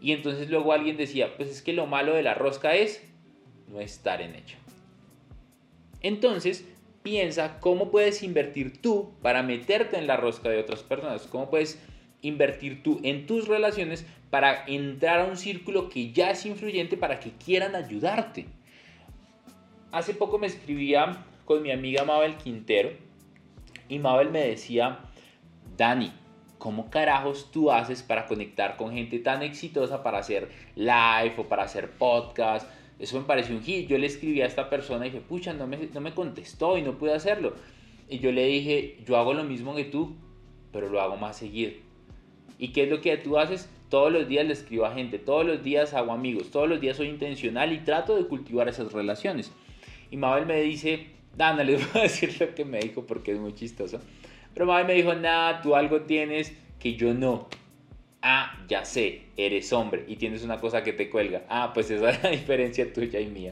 Y 0.00 0.12
entonces 0.12 0.50
luego 0.50 0.72
alguien 0.72 0.96
decía, 0.96 1.36
pues 1.36 1.48
es 1.50 1.62
que 1.62 1.72
lo 1.72 1.86
malo 1.86 2.14
de 2.14 2.22
la 2.22 2.34
rosca 2.34 2.74
es 2.74 3.02
no 3.68 3.80
estar 3.80 4.20
en 4.20 4.34
ella. 4.34 4.58
Entonces, 6.02 6.66
piensa 7.02 7.60
cómo 7.60 7.90
puedes 7.90 8.22
invertir 8.22 8.80
tú 8.82 9.12
para 9.22 9.42
meterte 9.42 9.96
en 9.96 10.06
la 10.06 10.16
rosca 10.16 10.50
de 10.50 10.58
otras 10.58 10.82
personas. 10.82 11.22
Cómo 11.22 11.48
puedes 11.48 11.80
invertir 12.20 12.82
tú 12.82 13.00
en 13.02 13.26
tus 13.26 13.48
relaciones 13.48 14.04
para 14.30 14.64
entrar 14.66 15.20
a 15.20 15.24
un 15.24 15.36
círculo 15.36 15.88
que 15.88 16.12
ya 16.12 16.30
es 16.30 16.44
influyente 16.44 16.96
para 16.96 17.20
que 17.20 17.30
quieran 17.32 17.74
ayudarte. 17.74 18.46
Hace 19.94 20.12
poco 20.12 20.40
me 20.40 20.48
escribía 20.48 21.24
con 21.44 21.62
mi 21.62 21.70
amiga 21.70 22.02
Mabel 22.02 22.34
Quintero 22.34 22.90
y 23.88 24.00
Mabel 24.00 24.30
me 24.30 24.40
decía, 24.40 24.98
Dani, 25.76 26.10
¿cómo 26.58 26.90
carajos 26.90 27.52
tú 27.52 27.70
haces 27.70 28.02
para 28.02 28.26
conectar 28.26 28.76
con 28.76 28.92
gente 28.92 29.20
tan 29.20 29.44
exitosa 29.44 30.02
para 30.02 30.18
hacer 30.18 30.50
live 30.74 31.34
o 31.38 31.44
para 31.44 31.62
hacer 31.62 31.92
podcast? 31.92 32.68
Eso 32.98 33.20
me 33.20 33.24
pareció 33.24 33.54
un 33.54 33.62
hit. 33.62 33.86
Yo 33.86 33.96
le 33.96 34.08
escribí 34.08 34.42
a 34.42 34.46
esta 34.46 34.68
persona 34.68 35.06
y 35.06 35.10
dije, 35.10 35.22
pucha, 35.22 35.52
no 35.52 35.68
me, 35.68 35.76
no 35.94 36.00
me 36.00 36.12
contestó 36.12 36.76
y 36.76 36.82
no 36.82 36.98
pude 36.98 37.14
hacerlo. 37.14 37.54
Y 38.08 38.18
yo 38.18 38.32
le 38.32 38.46
dije, 38.46 38.98
yo 39.06 39.16
hago 39.16 39.32
lo 39.32 39.44
mismo 39.44 39.76
que 39.76 39.84
tú, 39.84 40.16
pero 40.72 40.88
lo 40.88 41.00
hago 41.00 41.16
más 41.16 41.36
seguido. 41.36 41.70
¿Y 42.58 42.72
qué 42.72 42.82
es 42.82 42.90
lo 42.90 43.00
que 43.00 43.16
tú 43.16 43.38
haces? 43.38 43.70
Todos 43.90 44.10
los 44.12 44.26
días 44.26 44.44
le 44.44 44.54
escribo 44.54 44.86
a 44.86 44.94
gente, 44.94 45.20
todos 45.20 45.46
los 45.46 45.62
días 45.62 45.94
hago 45.94 46.10
amigos, 46.10 46.50
todos 46.50 46.68
los 46.68 46.80
días 46.80 46.96
soy 46.96 47.10
intencional 47.10 47.72
y 47.72 47.78
trato 47.78 48.16
de 48.16 48.26
cultivar 48.26 48.68
esas 48.68 48.92
relaciones. 48.92 49.52
Y 50.10 50.16
Mabel 50.16 50.46
me 50.46 50.60
dice, 50.60 51.06
Dana, 51.36 51.64
les 51.64 51.80
voy 51.92 52.00
a 52.00 52.04
decir 52.04 52.36
lo 52.40 52.54
que 52.54 52.64
me 52.64 52.78
dijo 52.80 53.06
porque 53.06 53.32
es 53.32 53.38
muy 53.38 53.54
chistoso. 53.54 54.00
Pero 54.52 54.66
Mabel 54.66 54.86
me 54.86 54.94
dijo, 54.94 55.14
nada, 55.14 55.60
tú 55.62 55.74
algo 55.74 56.02
tienes 56.02 56.52
que 56.78 56.94
yo 56.94 57.14
no. 57.14 57.48
Ah, 58.22 58.64
ya 58.68 58.84
sé, 58.84 59.22
eres 59.36 59.72
hombre 59.72 60.04
y 60.08 60.16
tienes 60.16 60.42
una 60.44 60.60
cosa 60.60 60.82
que 60.82 60.92
te 60.92 61.10
cuelga. 61.10 61.44
Ah, 61.48 61.72
pues 61.74 61.90
esa 61.90 62.10
es 62.10 62.22
la 62.22 62.30
diferencia 62.30 62.90
tuya 62.92 63.20
y 63.20 63.26
mía. 63.26 63.50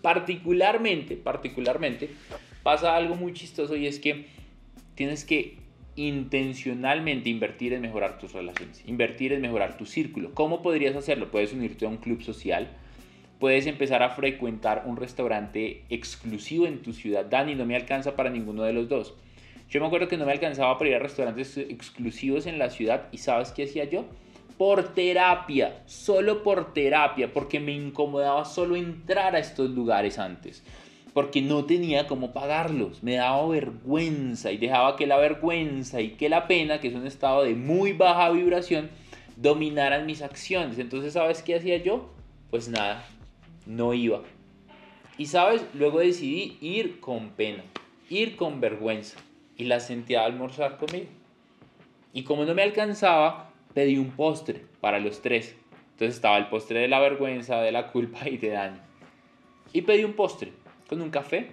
Particularmente, 0.00 1.16
particularmente, 1.16 2.10
pasa 2.62 2.96
algo 2.96 3.16
muy 3.16 3.32
chistoso 3.32 3.76
y 3.76 3.86
es 3.86 3.98
que 3.98 4.26
tienes 4.94 5.24
que 5.24 5.56
intencionalmente 5.96 7.28
invertir 7.28 7.72
en 7.72 7.82
mejorar 7.82 8.18
tus 8.18 8.32
relaciones, 8.32 8.82
invertir 8.86 9.32
en 9.32 9.42
mejorar 9.42 9.76
tu 9.76 9.86
círculo. 9.86 10.32
¿Cómo 10.34 10.62
podrías 10.62 10.96
hacerlo? 10.96 11.30
Puedes 11.30 11.52
unirte 11.52 11.84
a 11.84 11.88
un 11.88 11.98
club 11.98 12.22
social, 12.22 12.70
puedes 13.42 13.66
empezar 13.66 14.04
a 14.04 14.10
frecuentar 14.10 14.84
un 14.86 14.96
restaurante 14.96 15.82
exclusivo 15.90 16.64
en 16.64 16.80
tu 16.80 16.92
ciudad. 16.92 17.24
Dani, 17.24 17.56
no 17.56 17.66
me 17.66 17.74
alcanza 17.74 18.14
para 18.14 18.30
ninguno 18.30 18.62
de 18.62 18.72
los 18.72 18.88
dos. 18.88 19.14
Yo 19.68 19.80
me 19.80 19.88
acuerdo 19.88 20.06
que 20.06 20.16
no 20.16 20.24
me 20.24 20.30
alcanzaba 20.30 20.78
para 20.78 20.90
ir 20.90 20.94
a 20.94 21.00
restaurantes 21.00 21.56
exclusivos 21.56 22.46
en 22.46 22.60
la 22.60 22.70
ciudad 22.70 23.08
y 23.10 23.18
¿sabes 23.18 23.50
qué 23.50 23.64
hacía 23.64 23.82
yo? 23.82 24.04
Por 24.58 24.94
terapia, 24.94 25.82
solo 25.86 26.44
por 26.44 26.72
terapia, 26.72 27.32
porque 27.32 27.58
me 27.58 27.72
incomodaba 27.72 28.44
solo 28.44 28.76
entrar 28.76 29.34
a 29.34 29.40
estos 29.40 29.70
lugares 29.70 30.20
antes 30.20 30.62
porque 31.12 31.42
no 31.42 31.64
tenía 31.64 32.06
cómo 32.06 32.32
pagarlos, 32.32 33.02
me 33.02 33.16
daba 33.16 33.46
vergüenza 33.48 34.52
y 34.52 34.56
dejaba 34.56 34.96
que 34.96 35.08
la 35.08 35.18
vergüenza 35.18 36.00
y 36.00 36.10
que 36.10 36.28
la 36.28 36.46
pena, 36.46 36.80
que 36.80 36.88
es 36.88 36.94
un 36.94 37.08
estado 37.08 37.42
de 37.42 37.54
muy 37.54 37.92
baja 37.92 38.30
vibración, 38.30 38.88
dominaran 39.36 40.06
mis 40.06 40.22
acciones. 40.22 40.78
Entonces, 40.78 41.12
¿sabes 41.12 41.42
qué 41.42 41.56
hacía 41.56 41.76
yo? 41.78 42.08
Pues 42.50 42.68
nada, 42.68 43.04
no 43.66 43.94
iba. 43.94 44.22
Y 45.18 45.26
sabes, 45.26 45.64
luego 45.74 46.00
decidí 46.00 46.56
ir 46.60 47.00
con 47.00 47.30
pena, 47.30 47.62
ir 48.08 48.36
con 48.36 48.60
vergüenza 48.60 49.18
y 49.56 49.64
la 49.64 49.80
sentía 49.80 50.22
a 50.22 50.26
almorzar 50.26 50.78
conmigo. 50.78 51.06
Y 52.12 52.24
como 52.24 52.44
no 52.44 52.54
me 52.54 52.62
alcanzaba, 52.62 53.50
pedí 53.74 53.98
un 53.98 54.10
postre 54.10 54.62
para 54.80 54.98
los 54.98 55.22
tres. 55.22 55.54
Entonces 55.92 56.16
estaba 56.16 56.38
el 56.38 56.48
postre 56.48 56.80
de 56.80 56.88
la 56.88 57.00
vergüenza, 57.00 57.60
de 57.60 57.72
la 57.72 57.92
culpa 57.92 58.28
y 58.28 58.38
de 58.38 58.48
daño. 58.48 58.80
Y 59.72 59.82
pedí 59.82 60.04
un 60.04 60.14
postre 60.14 60.52
con 60.88 61.00
un 61.00 61.10
café 61.10 61.52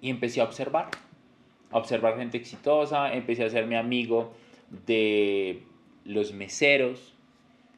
y 0.00 0.10
empecé 0.10 0.40
a 0.40 0.44
observar, 0.44 0.90
a 1.70 1.78
observar 1.78 2.16
gente 2.16 2.36
exitosa, 2.36 3.12
empecé 3.12 3.44
a 3.44 3.50
ser 3.50 3.66
mi 3.66 3.76
amigo 3.76 4.32
de 4.86 5.62
los 6.04 6.32
meseros 6.32 7.15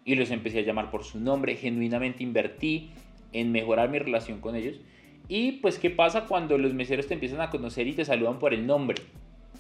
y 0.09 0.15
los 0.15 0.31
empecé 0.31 0.61
a 0.61 0.63
llamar 0.63 0.91
por 0.91 1.05
su 1.05 1.21
nombre, 1.21 1.55
genuinamente 1.55 2.23
invertí 2.23 2.93
en 3.35 3.53
mejorar 3.53 3.91
mi 3.91 3.99
relación 3.99 4.41
con 4.41 4.57
ellos. 4.57 4.81
Y 5.29 5.53
pues, 5.61 5.79
¿qué 5.79 5.91
pasa 5.91 6.25
cuando 6.25 6.57
los 6.57 6.73
meseros 6.73 7.07
te 7.07 7.13
empiezan 7.13 7.43
a 7.43 7.51
conocer 7.51 7.87
y 7.87 7.93
te 7.93 8.07
saludan 8.07 8.39
por 8.39 8.55
el 8.55 8.67
nombre? 8.67 9.03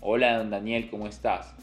Hola, 0.00 0.38
don 0.38 0.48
Daniel, 0.48 0.88
¿cómo 0.88 1.06
estás? 1.06 1.54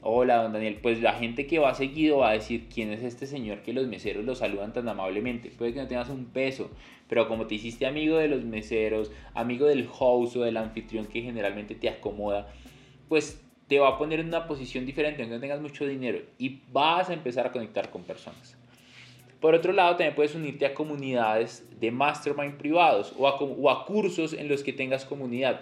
Hola, 0.00 0.42
don 0.42 0.54
Daniel. 0.54 0.78
Pues 0.80 1.02
la 1.02 1.12
gente 1.12 1.46
que 1.46 1.58
va 1.58 1.74
seguido 1.74 2.20
va 2.20 2.30
a 2.30 2.32
decir 2.32 2.68
quién 2.72 2.90
es 2.90 3.02
este 3.02 3.26
señor 3.26 3.60
que 3.60 3.74
los 3.74 3.86
meseros 3.88 4.24
lo 4.24 4.34
saludan 4.34 4.72
tan 4.72 4.88
amablemente. 4.88 5.50
Puede 5.50 5.74
que 5.74 5.80
no 5.80 5.86
tengas 5.86 6.08
un 6.08 6.24
peso, 6.24 6.70
pero 7.10 7.28
como 7.28 7.46
te 7.46 7.56
hiciste 7.56 7.84
amigo 7.84 8.16
de 8.16 8.28
los 8.28 8.42
meseros, 8.44 9.12
amigo 9.34 9.66
del 9.66 9.86
host 9.86 10.36
o 10.36 10.40
del 10.40 10.56
anfitrión 10.56 11.04
que 11.04 11.20
generalmente 11.20 11.74
te 11.74 11.90
acomoda, 11.90 12.48
pues 13.06 13.44
te 13.70 13.78
va 13.78 13.90
a 13.90 13.98
poner 13.98 14.18
en 14.18 14.26
una 14.26 14.48
posición 14.48 14.84
diferente, 14.84 15.22
aunque 15.22 15.36
no 15.36 15.40
tengas 15.40 15.60
mucho 15.60 15.86
dinero, 15.86 16.18
y 16.38 16.58
vas 16.72 17.08
a 17.08 17.12
empezar 17.12 17.46
a 17.46 17.52
conectar 17.52 17.88
con 17.88 18.02
personas. 18.02 18.56
Por 19.40 19.54
otro 19.54 19.72
lado, 19.72 19.92
también 19.92 20.16
puedes 20.16 20.34
unirte 20.34 20.66
a 20.66 20.74
comunidades 20.74 21.64
de 21.78 21.92
mastermind 21.92 22.56
privados 22.56 23.14
o 23.16 23.28
a, 23.28 23.36
o 23.36 23.70
a 23.70 23.86
cursos 23.86 24.32
en 24.32 24.48
los 24.48 24.64
que 24.64 24.72
tengas 24.72 25.04
comunidad. 25.04 25.60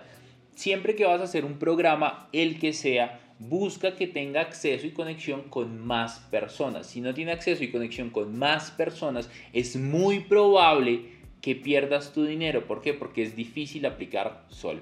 Siempre 0.54 0.96
que 0.96 1.04
vas 1.04 1.20
a 1.20 1.24
hacer 1.24 1.44
un 1.44 1.58
programa, 1.58 2.30
el 2.32 2.58
que 2.58 2.72
sea, 2.72 3.20
busca 3.38 3.94
que 3.94 4.06
tenga 4.06 4.40
acceso 4.40 4.86
y 4.86 4.92
conexión 4.92 5.42
con 5.42 5.78
más 5.78 6.20
personas. 6.30 6.86
Si 6.86 7.02
no 7.02 7.12
tiene 7.12 7.32
acceso 7.32 7.62
y 7.62 7.70
conexión 7.70 8.08
con 8.08 8.38
más 8.38 8.70
personas, 8.70 9.28
es 9.52 9.76
muy 9.76 10.20
probable 10.20 11.02
que 11.42 11.54
pierdas 11.54 12.14
tu 12.14 12.24
dinero. 12.24 12.66
¿Por 12.66 12.80
qué? 12.80 12.94
Porque 12.94 13.22
es 13.22 13.36
difícil 13.36 13.84
aplicar 13.84 14.46
solo. 14.48 14.80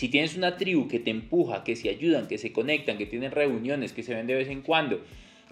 Si 0.00 0.08
tienes 0.08 0.34
una 0.34 0.56
tribu 0.56 0.88
que 0.88 0.98
te 0.98 1.10
empuja, 1.10 1.62
que 1.62 1.76
se 1.76 1.90
ayudan, 1.90 2.26
que 2.26 2.38
se 2.38 2.52
conectan, 2.52 2.96
que 2.96 3.04
tienen 3.04 3.32
reuniones, 3.32 3.92
que 3.92 4.02
se 4.02 4.14
ven 4.14 4.26
de 4.26 4.34
vez 4.34 4.48
en 4.48 4.62
cuando, 4.62 5.02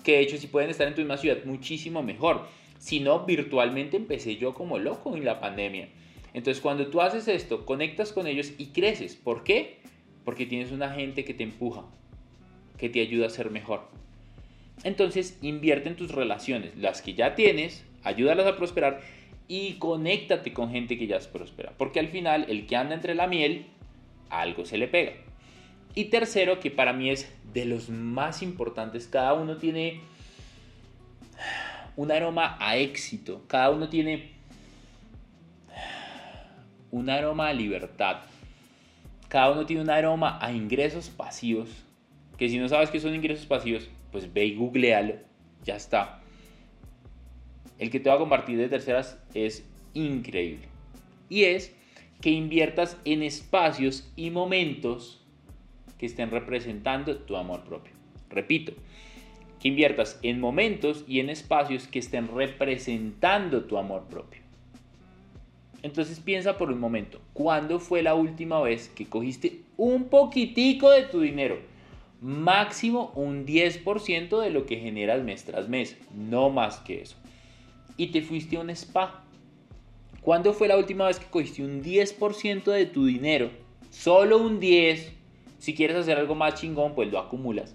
que 0.03 0.13
de 0.13 0.21
hecho 0.21 0.39
si 0.39 0.47
pueden 0.47 0.71
estar 0.71 0.89
en 0.89 0.95
tu 0.95 1.03
misma 1.03 1.19
ciudad, 1.19 1.45
muchísimo 1.45 2.03
mejor. 2.03 2.47
Si 2.79 3.01
no, 3.01 3.27
virtualmente 3.27 3.99
empecé 3.99 4.37
yo 4.37 4.55
como 4.55 4.79
loco 4.79 5.15
en 5.15 5.27
la 5.27 5.39
pandemia. 5.39 5.91
Entonces 6.33 6.63
cuando 6.63 6.87
tú 6.87 7.03
haces 7.03 7.29
esto, 7.29 7.67
conectas 7.67 8.13
con 8.13 8.27
ellos 8.27 8.53
y 8.57 8.69
creces. 8.69 9.17
¿Por 9.17 9.45
qué? 9.45 9.79
porque 10.29 10.45
tienes 10.45 10.73
una 10.73 10.91
gente 10.91 11.25
que 11.25 11.33
te 11.33 11.43
empuja, 11.43 11.85
que 12.77 12.91
te 12.91 13.01
ayuda 13.01 13.29
a 13.29 13.31
ser 13.31 13.51
mejor. 13.51 13.89
Entonces 14.85 15.39
invierte 15.41 15.89
en 15.89 15.97
tus 15.97 16.11
relaciones, 16.13 16.77
las 16.77 17.01
que 17.01 17.15
ya 17.15 17.35
tienes, 17.35 17.83
ayúdalas 18.03 18.47
a 18.47 18.57
prosperar 18.59 19.01
y 19.49 19.79
conéctate 19.79 20.53
con 20.53 20.71
gente 20.71 20.99
que 20.99 21.07
ya 21.07 21.17
es 21.17 21.27
próspera, 21.27 21.73
porque 21.79 21.99
al 21.99 22.09
final 22.09 22.45
el 22.51 22.67
que 22.67 22.77
anda 22.77 22.95
entre 22.95 23.15
la 23.15 23.27
miel, 23.27 23.69
algo 24.31 24.65
se 24.65 24.79
le 24.79 24.89
pega. 24.89 25.13
Y 25.95 26.07
tercero, 26.07 26.61
que 26.61 26.71
para 26.71 26.93
mí 26.93 27.11
es 27.11 27.33
de 27.53 27.65
los 27.65 27.89
más 27.89 28.43
importantes, 28.43 29.07
cada 29.07 29.35
uno 29.35 29.57
tiene 29.57 30.01
un 31.97 32.13
aroma 32.13 32.57
a 32.61 32.77
éxito, 32.77 33.43
cada 33.49 33.71
uno 33.71 33.89
tiene 33.89 34.31
un 36.91 37.11
aroma 37.11 37.49
a 37.49 37.53
libertad, 37.53 38.19
cada 39.29 39.51
uno 39.51 39.67
tiene 39.67 39.83
un 39.83 39.91
aroma 39.91 40.39
a 40.41 40.53
ingresos 40.53 41.09
pasivos. 41.11 41.69
Que 42.37 42.49
si 42.49 42.59
no 42.59 42.69
sabes 42.69 42.91
qué 42.91 43.01
son 43.01 43.15
ingresos 43.15 43.47
pasivos, 43.47 43.89
pues 44.13 44.33
ve 44.33 44.47
y 44.47 44.55
googlealo. 44.55 45.17
Ya 45.65 45.77
está. 45.77 46.21
El 47.79 47.91
que 47.91 48.01
te 48.01 48.09
va 48.09 48.17
a 48.17 48.19
compartir 48.19 48.57
de 48.59 48.69
terceras 48.69 49.19
es 49.35 49.65
increíble. 49.93 50.69
Y 51.29 51.45
es 51.45 51.75
que 52.21 52.31
inviertas 52.31 52.97
en 53.05 53.23
espacios 53.23 54.11
y 54.17 54.31
momentos 54.31 55.21
que 55.99 56.07
estén 56.07 56.31
representando 56.31 57.17
tu 57.17 57.37
amor 57.37 57.65
propio. 57.65 57.93
Repito, 58.31 58.73
que 59.61 59.69
inviertas 59.69 60.19
en 60.23 60.41
momentos 60.41 61.05
y 61.07 61.21
en 61.21 61.31
espacios 61.31 61.87
que 61.87 61.99
estén 61.99 62.29
representando 62.29 63.65
tu 63.65 63.77
amor 63.77 64.05
propio. 64.05 64.41
Entonces 65.83 66.19
piensa 66.21 66.59
por 66.59 66.71
un 66.71 66.81
momento, 66.81 67.21
¿cuándo 67.33 67.79
fue 67.79 68.03
la 68.03 68.15
última 68.15 68.61
vez 68.61 68.89
que 68.89 69.07
cogiste 69.07 69.61
un 69.77 70.05
poquitico 70.05 70.91
de 70.91 71.03
tu 71.03 71.21
dinero? 71.21 71.59
Máximo 72.21 73.13
un 73.15 73.47
10% 73.47 74.41
de 74.41 74.51
lo 74.51 74.67
que 74.67 74.81
generas 74.81 75.23
mes 75.23 75.45
tras 75.45 75.69
mes, 75.69 75.97
no 76.17 76.51
más 76.51 76.79
que 76.79 77.03
eso. 77.03 77.17
Y 77.97 78.09
te 78.09 78.23
fuiste 78.23 78.57
a 78.57 78.61
un 78.61 78.71
spa. 78.71 79.25
¿Cuándo 80.29 80.53
fue 80.53 80.69
la 80.69 80.77
última 80.77 81.07
vez 81.07 81.19
que 81.19 81.25
cogiste 81.25 81.65
un 81.65 81.83
10% 81.83 82.65
de 82.65 82.85
tu 82.85 83.07
dinero? 83.07 83.51
Solo 83.89 84.37
un 84.37 84.61
10. 84.61 85.15
Si 85.57 85.75
quieres 85.75 85.97
hacer 85.97 86.19
algo 86.19 86.35
más 86.35 86.61
chingón, 86.61 86.95
pues 86.95 87.11
lo 87.11 87.19
acumulas. 87.19 87.75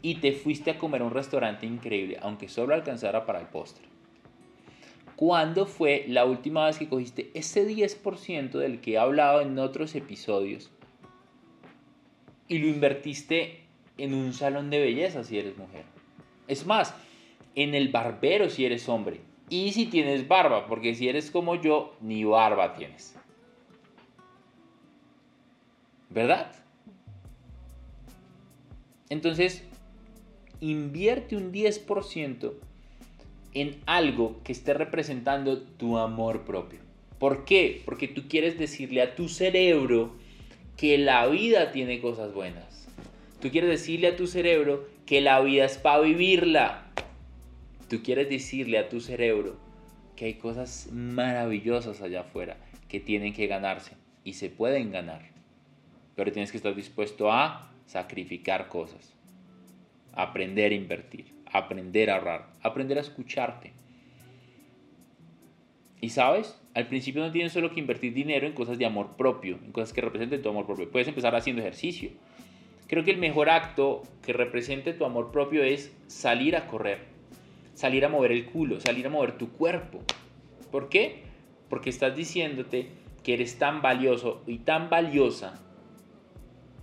Y 0.00 0.20
te 0.20 0.30
fuiste 0.30 0.70
a 0.70 0.78
comer 0.78 1.02
a 1.02 1.06
un 1.06 1.10
restaurante 1.10 1.66
increíble, 1.66 2.18
aunque 2.22 2.48
solo 2.48 2.72
alcanzara 2.72 3.26
para 3.26 3.40
el 3.40 3.48
postre. 3.48 3.84
¿Cuándo 5.16 5.66
fue 5.66 6.04
la 6.06 6.24
última 6.24 6.66
vez 6.66 6.78
que 6.78 6.88
cogiste 6.88 7.32
ese 7.34 7.66
10% 7.66 8.52
del 8.52 8.80
que 8.80 8.92
he 8.92 8.98
hablado 8.98 9.40
en 9.40 9.58
otros 9.58 9.96
episodios 9.96 10.70
y 12.46 12.58
lo 12.58 12.68
invertiste 12.68 13.64
en 13.98 14.14
un 14.14 14.34
salón 14.34 14.70
de 14.70 14.78
belleza 14.78 15.24
si 15.24 15.36
eres 15.36 15.58
mujer? 15.58 15.82
Es 16.46 16.64
más, 16.64 16.94
en 17.56 17.74
el 17.74 17.88
barbero 17.88 18.50
si 18.50 18.64
eres 18.64 18.88
hombre. 18.88 19.18
Y 19.48 19.72
si 19.72 19.86
tienes 19.86 20.26
barba, 20.26 20.66
porque 20.66 20.94
si 20.94 21.08
eres 21.08 21.30
como 21.30 21.54
yo, 21.54 21.94
ni 22.00 22.24
barba 22.24 22.74
tienes. 22.74 23.14
¿Verdad? 26.10 26.52
Entonces, 29.08 29.64
invierte 30.60 31.36
un 31.36 31.52
10% 31.52 32.52
en 33.54 33.80
algo 33.86 34.40
que 34.42 34.52
esté 34.52 34.74
representando 34.74 35.62
tu 35.62 35.96
amor 35.98 36.44
propio. 36.44 36.80
¿Por 37.18 37.44
qué? 37.44 37.82
Porque 37.84 38.08
tú 38.08 38.28
quieres 38.28 38.58
decirle 38.58 39.00
a 39.00 39.14
tu 39.14 39.28
cerebro 39.28 40.12
que 40.76 40.98
la 40.98 41.26
vida 41.26 41.72
tiene 41.72 42.00
cosas 42.00 42.34
buenas. 42.34 42.88
Tú 43.40 43.50
quieres 43.50 43.70
decirle 43.70 44.08
a 44.08 44.16
tu 44.16 44.26
cerebro 44.26 44.86
que 45.06 45.20
la 45.20 45.40
vida 45.40 45.64
es 45.64 45.78
para 45.78 46.00
vivirla. 46.00 46.90
Tú 47.88 48.02
quieres 48.02 48.28
decirle 48.28 48.78
a 48.78 48.88
tu 48.88 49.00
cerebro 49.00 49.56
que 50.16 50.26
hay 50.26 50.34
cosas 50.34 50.88
maravillosas 50.92 52.00
allá 52.00 52.20
afuera 52.20 52.56
que 52.88 53.00
tienen 53.00 53.32
que 53.32 53.46
ganarse 53.46 53.96
y 54.24 54.34
se 54.34 54.50
pueden 54.50 54.90
ganar. 54.90 55.30
Pero 56.14 56.32
tienes 56.32 56.50
que 56.50 56.56
estar 56.56 56.74
dispuesto 56.74 57.30
a 57.30 57.72
sacrificar 57.86 58.68
cosas, 58.68 59.14
aprender 60.12 60.72
a 60.72 60.74
invertir 60.74 61.36
aprender 61.52 62.10
a 62.10 62.16
ahorrar, 62.16 62.46
aprender 62.62 62.98
a 62.98 63.02
escucharte. 63.02 63.72
Y 66.00 66.10
sabes, 66.10 66.60
al 66.74 66.88
principio 66.88 67.22
no 67.22 67.32
tienes 67.32 67.52
solo 67.52 67.72
que 67.72 67.80
invertir 67.80 68.12
dinero 68.12 68.46
en 68.46 68.52
cosas 68.52 68.78
de 68.78 68.86
amor 68.86 69.16
propio, 69.16 69.58
en 69.64 69.72
cosas 69.72 69.92
que 69.92 70.02
representen 70.02 70.42
tu 70.42 70.48
amor 70.48 70.66
propio. 70.66 70.90
Puedes 70.90 71.08
empezar 71.08 71.34
haciendo 71.34 71.62
ejercicio. 71.62 72.10
Creo 72.86 73.02
que 73.02 73.10
el 73.10 73.18
mejor 73.18 73.48
acto 73.48 74.02
que 74.22 74.32
represente 74.32 74.92
tu 74.92 75.04
amor 75.04 75.32
propio 75.32 75.64
es 75.64 75.96
salir 76.06 76.54
a 76.54 76.66
correr, 76.68 76.98
salir 77.76 78.06
a 78.06 78.08
mover 78.08 78.32
el 78.32 78.46
culo, 78.46 78.80
salir 78.80 79.06
a 79.06 79.10
mover 79.10 79.36
tu 79.36 79.52
cuerpo. 79.52 80.00
¿Por 80.72 80.88
qué? 80.88 81.22
Porque 81.68 81.90
estás 81.90 82.16
diciéndote 82.16 82.88
que 83.22 83.34
eres 83.34 83.58
tan 83.58 83.82
valioso 83.82 84.42
y 84.46 84.58
tan 84.58 84.88
valiosa 84.88 85.60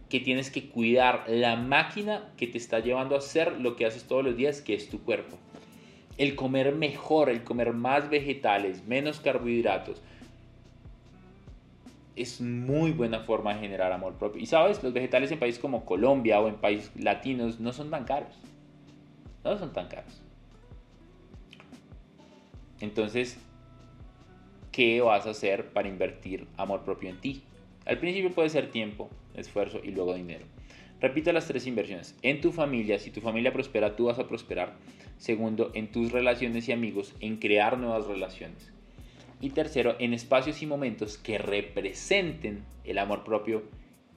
que 0.07 0.19
tienes 0.19 0.51
que 0.51 0.69
cuidar 0.69 1.25
la 1.27 1.55
máquina 1.55 2.31
que 2.37 2.45
te 2.45 2.59
está 2.59 2.79
llevando 2.79 3.15
a 3.15 3.17
hacer 3.17 3.59
lo 3.59 3.75
que 3.75 3.87
haces 3.87 4.03
todos 4.03 4.23
los 4.23 4.37
días, 4.37 4.61
que 4.61 4.75
es 4.75 4.87
tu 4.87 5.03
cuerpo. 5.03 5.37
El 6.19 6.35
comer 6.35 6.75
mejor, 6.75 7.29
el 7.29 7.43
comer 7.43 7.73
más 7.73 8.11
vegetales, 8.11 8.85
menos 8.85 9.19
carbohidratos, 9.19 9.99
es 12.15 12.39
muy 12.39 12.91
buena 12.91 13.21
forma 13.21 13.55
de 13.55 13.61
generar 13.61 13.91
amor 13.91 14.13
propio. 14.13 14.39
Y 14.39 14.45
sabes, 14.45 14.83
los 14.83 14.93
vegetales 14.93 15.31
en 15.31 15.39
países 15.39 15.59
como 15.59 15.85
Colombia 15.85 16.39
o 16.39 16.47
en 16.47 16.55
países 16.55 16.91
latinos 16.95 17.59
no 17.59 17.73
son 17.73 17.89
tan 17.89 18.03
caros. 18.03 18.35
No 19.43 19.57
son 19.57 19.73
tan 19.73 19.87
caros. 19.87 20.22
Entonces, 22.83 23.37
¿qué 24.73 24.99
vas 24.99 25.25
a 25.25 25.29
hacer 25.29 25.69
para 25.71 25.87
invertir 25.87 26.47
amor 26.57 26.83
propio 26.83 27.09
en 27.09 27.21
ti? 27.21 27.41
Al 27.85 27.97
principio 27.97 28.33
puede 28.33 28.49
ser 28.49 28.71
tiempo, 28.71 29.09
esfuerzo 29.35 29.79
y 29.81 29.91
luego 29.91 30.13
dinero. 30.13 30.45
Repita 30.99 31.31
las 31.31 31.47
tres 31.47 31.65
inversiones. 31.65 32.13
En 32.23 32.41
tu 32.41 32.51
familia, 32.51 32.99
si 32.99 33.09
tu 33.09 33.21
familia 33.21 33.53
prospera, 33.53 33.95
tú 33.95 34.07
vas 34.07 34.19
a 34.19 34.27
prosperar. 34.27 34.73
Segundo, 35.17 35.71
en 35.73 35.93
tus 35.93 36.11
relaciones 36.11 36.67
y 36.67 36.73
amigos, 36.73 37.15
en 37.21 37.37
crear 37.37 37.77
nuevas 37.77 38.05
relaciones. 38.05 38.73
Y 39.39 39.51
tercero, 39.51 39.95
en 39.99 40.13
espacios 40.13 40.61
y 40.61 40.65
momentos 40.65 41.17
que 41.17 41.37
representen 41.37 42.65
el 42.83 42.97
amor 42.97 43.23
propio 43.23 43.63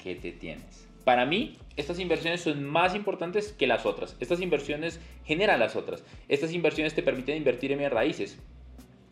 que 0.03 0.17
te 0.17 0.33
tienes. 0.33 0.89
Para 1.05 1.25
mí, 1.25 1.57
estas 1.77 2.01
inversiones 2.01 2.41
son 2.41 2.65
más 2.65 2.97
importantes 2.97 3.53
que 3.53 3.69
las 3.69 3.87
otras. 3.87 4.17
Estas 4.19 4.41
inversiones 4.41 4.99
generan 5.25 5.61
las 5.61 5.77
otras. 5.77 6.03
Estas 6.27 6.53
inversiones 6.53 6.95
te 6.95 7.05
permiten 7.05 7.37
invertir 7.37 7.71
en 7.71 7.79
mis 7.79 7.91
raíces. 7.91 8.41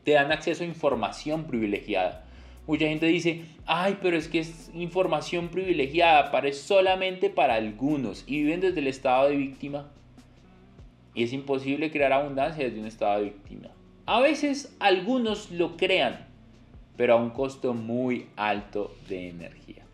Te 0.05 0.13
dan 0.13 0.33
acceso 0.33 0.65
a 0.65 0.67
información 0.67 1.45
privilegiada 1.45 2.25
Mucha 2.67 2.87
gente 2.87 3.07
dice, 3.07 3.45
ay, 3.67 3.99
pero 4.01 4.17
es 4.17 4.29
que 4.29 4.39
es 4.39 4.71
información 4.75 5.49
privilegiada, 5.49 6.31
parece 6.31 6.61
solamente 6.61 7.29
para 7.29 7.55
algunos 7.55 8.25
y 8.27 8.43
viven 8.43 8.61
desde 8.61 8.81
el 8.81 8.87
estado 8.87 9.29
de 9.29 9.37
víctima. 9.37 9.91
Y 11.15 11.25
es 11.25 11.33
imposible 11.35 11.91
crear 11.91 12.13
abundancia 12.13 12.65
desde 12.65 12.81
un 12.81 12.87
estado 12.87 13.19
de 13.19 13.25
víctima. 13.25 13.69
A 14.07 14.21
veces 14.21 14.75
algunos 14.81 15.51
lo 15.51 15.77
crean, 15.77 16.27
pero 16.97 17.15
a 17.15 17.17
un 17.17 17.31
costo 17.31 17.75
muy 17.75 18.29
alto 18.37 18.95
de 19.09 19.29
energía. 19.29 19.85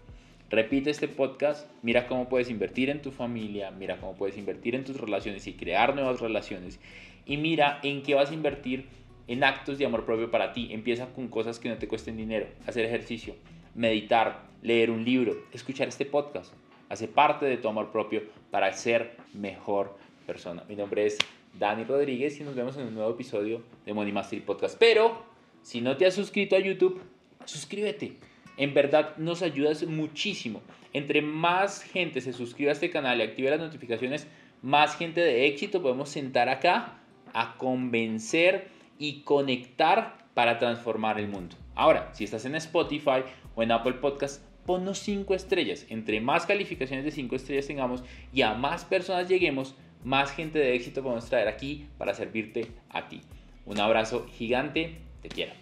Repite 0.49 0.91
este 0.91 1.09
podcast, 1.09 1.69
mira 1.83 2.07
cómo 2.07 2.29
puedes 2.29 2.51
invertir 2.51 2.89
en 2.89 3.03
tu 3.03 3.11
familia, 3.11 3.73
mira 3.73 3.99
cómo 3.99 4.15
puedes 4.15 4.39
invertir 4.39 4.77
en 4.77 4.85
tus 4.85 4.97
relaciones 4.97 5.47
y 5.49 5.55
crear 5.55 5.95
nuevas 5.95 6.21
relaciones. 6.21 6.79
Y 7.27 7.37
mira 7.37 7.81
en 7.83 8.03
qué 8.03 8.15
vas 8.15 8.31
a 8.31 8.35
invertir 8.35 8.87
en 9.31 9.45
actos 9.45 9.79
de 9.79 9.87
amor 9.87 10.05
propio 10.05 10.29
para 10.29 10.53
ti. 10.53 10.69
Empieza 10.73 11.07
con 11.07 11.29
cosas 11.29 11.61
que 11.61 11.69
no 11.69 11.79
te 11.79 11.87
cuesten 11.87 12.17
dinero, 12.17 12.49
hacer 12.67 12.85
ejercicio, 12.85 13.37
meditar, 13.77 14.43
leer 14.61 14.91
un 14.91 15.05
libro, 15.05 15.37
escuchar 15.53 15.87
este 15.87 16.05
podcast. 16.05 16.53
Hace 16.89 17.07
parte 17.07 17.47
de 17.47 17.57
tu 17.57 17.69
amor 17.69 17.93
propio 17.93 18.25
para 18.51 18.73
ser 18.73 19.17
mejor 19.33 19.97
persona. 20.27 20.65
Mi 20.69 20.75
nombre 20.75 21.07
es 21.07 21.17
Dani 21.57 21.85
Rodríguez 21.85 22.41
y 22.41 22.43
nos 22.43 22.57
vemos 22.57 22.77
en 22.77 22.89
un 22.89 22.95
nuevo 22.95 23.13
episodio 23.13 23.63
de 23.87 23.95
Money 23.95 24.13
Mastery 24.13 24.43
Podcast. 24.43 24.77
Pero 24.81 25.23
si 25.63 25.81
no 25.81 25.97
te 25.97 26.07
has 26.07 26.15
suscrito 26.15 26.57
a 26.57 26.59
YouTube, 26.59 27.01
suscríbete. 27.45 28.17
En 28.57 28.75
verdad 28.75 29.17
nos 29.17 29.43
ayudas 29.43 29.85
muchísimo. 29.85 30.61
Entre 30.93 31.23
más 31.23 31.85
gente 31.85 32.21
se 32.21 32.33
suscriba 32.33 32.71
a 32.71 32.73
este 32.73 32.91
canal 32.91 33.21
y 33.21 33.23
active 33.23 33.51
las 33.51 33.61
notificaciones, 33.61 34.27
más 34.61 34.97
gente 34.97 35.21
de 35.21 35.47
éxito 35.47 35.81
podemos 35.81 36.09
sentar 36.09 36.49
acá 36.49 36.99
a 37.33 37.57
convencer 37.59 38.80
y 39.01 39.23
conectar 39.23 40.19
para 40.35 40.59
transformar 40.59 41.19
el 41.19 41.27
mundo. 41.27 41.57
Ahora, 41.75 42.11
si 42.13 42.23
estás 42.23 42.45
en 42.45 42.55
Spotify 42.55 43.25
o 43.57 43.63
en 43.63 43.73
Apple 43.73 43.95
Podcast, 43.95 44.45
ponnos 44.67 44.99
5 44.99 45.35
estrellas. 45.35 45.87
Entre 45.89 46.21
más 46.21 46.45
calificaciones 46.47 47.05
de 47.05 47.11
5 47.11 47.35
estrellas 47.35 47.67
tengamos 47.67 48.05
y 48.33 48.43
a 48.43 48.55
más 48.55 48.85
personas 48.85 49.27
lleguemos, 49.27 49.75
más 50.05 50.31
gente 50.31 50.59
de 50.59 50.75
éxito 50.75 51.03
podemos 51.03 51.25
traer 51.25 51.49
aquí 51.49 51.89
para 51.97 52.15
servirte 52.15 52.71
a 52.91 53.09
ti. 53.09 53.23
Un 53.65 53.81
abrazo 53.81 54.27
gigante, 54.37 54.99
te 55.23 55.29
quiero. 55.29 55.53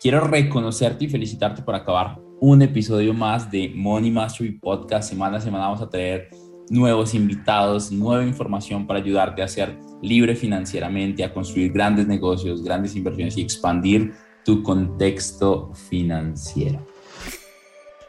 Quiero 0.00 0.20
reconocerte 0.20 1.04
y 1.04 1.08
felicitarte 1.08 1.62
por 1.62 1.74
acabar 1.74 2.18
un 2.40 2.62
episodio 2.62 3.12
más 3.12 3.50
de 3.50 3.70
Money 3.74 4.10
Mastery 4.10 4.52
Podcast. 4.52 5.10
Semana 5.10 5.38
a 5.38 5.40
semana 5.40 5.64
vamos 5.64 5.82
a 5.82 5.90
traer 5.90 6.30
nuevos 6.70 7.14
invitados, 7.14 7.90
nueva 7.92 8.24
información 8.24 8.86
para 8.86 9.00
ayudarte 9.00 9.42
a 9.42 9.48
ser 9.48 9.76
libre 10.00 10.36
financieramente, 10.36 11.24
a 11.24 11.34
construir 11.34 11.72
grandes 11.72 12.06
negocios, 12.06 12.62
grandes 12.62 12.96
inversiones 12.96 13.36
y 13.36 13.42
expandir 13.42 14.14
tu 14.44 14.62
contexto 14.62 15.72
financiero. 15.74 16.86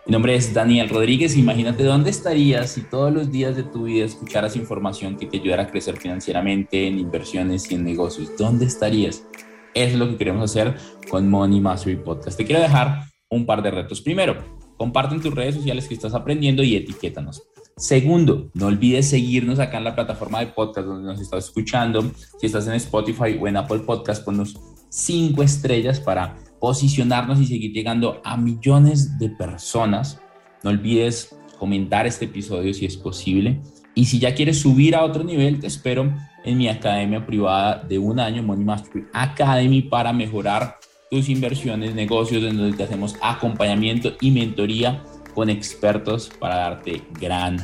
Mi 0.05 0.13
nombre 0.13 0.35
es 0.35 0.53
Daniel 0.53 0.89
Rodríguez. 0.89 1.35
Imagínate 1.35 1.83
dónde 1.83 2.11
estarías 2.11 2.71
si 2.71 2.81
todos 2.81 3.11
los 3.11 3.31
días 3.31 3.55
de 3.55 3.63
tu 3.63 3.83
vida 3.83 4.05
escucharas 4.05 4.55
información 4.55 5.17
que 5.17 5.25
te 5.25 5.37
ayudara 5.37 5.63
a 5.63 5.67
crecer 5.67 5.97
financieramente 5.97 6.87
en 6.87 6.99
inversiones 6.99 7.71
y 7.71 7.75
en 7.75 7.83
negocios. 7.83 8.31
¿Dónde 8.37 8.65
estarías? 8.65 9.25
Eso 9.73 9.93
es 9.93 9.95
lo 9.95 10.07
que 10.07 10.17
queremos 10.17 10.49
hacer 10.49 10.75
con 11.09 11.29
Money 11.29 11.61
Mastery 11.61 11.97
Podcast. 11.97 12.37
Te 12.37 12.45
quiero 12.45 12.61
dejar 12.61 13.05
un 13.29 13.45
par 13.45 13.63
de 13.63 13.71
retos. 13.71 14.01
Primero, 14.01 14.37
comparte 14.77 15.15
en 15.15 15.21
tus 15.21 15.33
redes 15.33 15.55
sociales 15.55 15.87
que 15.87 15.93
estás 15.93 16.13
aprendiendo 16.13 16.61
y 16.63 16.75
etiquétanos. 16.75 17.43
Segundo, 17.81 18.51
no 18.53 18.67
olvides 18.67 19.09
seguirnos 19.09 19.57
acá 19.57 19.79
en 19.79 19.85
la 19.85 19.95
plataforma 19.95 20.39
de 20.39 20.45
podcast 20.45 20.85
donde 20.85 21.03
nos 21.03 21.19
estás 21.19 21.45
escuchando. 21.45 22.11
Si 22.39 22.45
estás 22.45 22.67
en 22.67 22.73
Spotify 22.73 23.39
o 23.41 23.47
en 23.47 23.57
Apple 23.57 23.79
Podcast, 23.79 24.23
ponnos 24.23 24.55
cinco 24.89 25.41
estrellas 25.41 25.99
para 25.99 26.37
posicionarnos 26.59 27.39
y 27.39 27.47
seguir 27.47 27.73
llegando 27.73 28.21
a 28.23 28.37
millones 28.37 29.17
de 29.17 29.29
personas. 29.29 30.21
No 30.61 30.69
olvides 30.69 31.35
comentar 31.57 32.05
este 32.05 32.25
episodio 32.25 32.71
si 32.75 32.85
es 32.85 32.95
posible. 32.95 33.59
Y 33.95 34.05
si 34.05 34.19
ya 34.19 34.35
quieres 34.35 34.59
subir 34.59 34.95
a 34.95 35.03
otro 35.03 35.23
nivel, 35.23 35.59
te 35.59 35.65
espero 35.65 36.13
en 36.45 36.57
mi 36.59 36.67
academia 36.67 37.25
privada 37.25 37.83
de 37.83 37.97
un 37.97 38.19
año, 38.19 38.43
Money 38.43 38.63
Mastery 38.63 39.05
Academy, 39.11 39.81
para 39.81 40.13
mejorar 40.13 40.77
tus 41.09 41.29
inversiones, 41.29 41.95
negocios, 41.95 42.43
en 42.43 42.57
donde 42.57 42.77
te 42.77 42.83
hacemos 42.83 43.15
acompañamiento 43.23 44.13
y 44.21 44.29
mentoría 44.29 45.03
con 45.33 45.49
expertos 45.49 46.29
para 46.39 46.55
darte 46.55 47.03
gran 47.19 47.57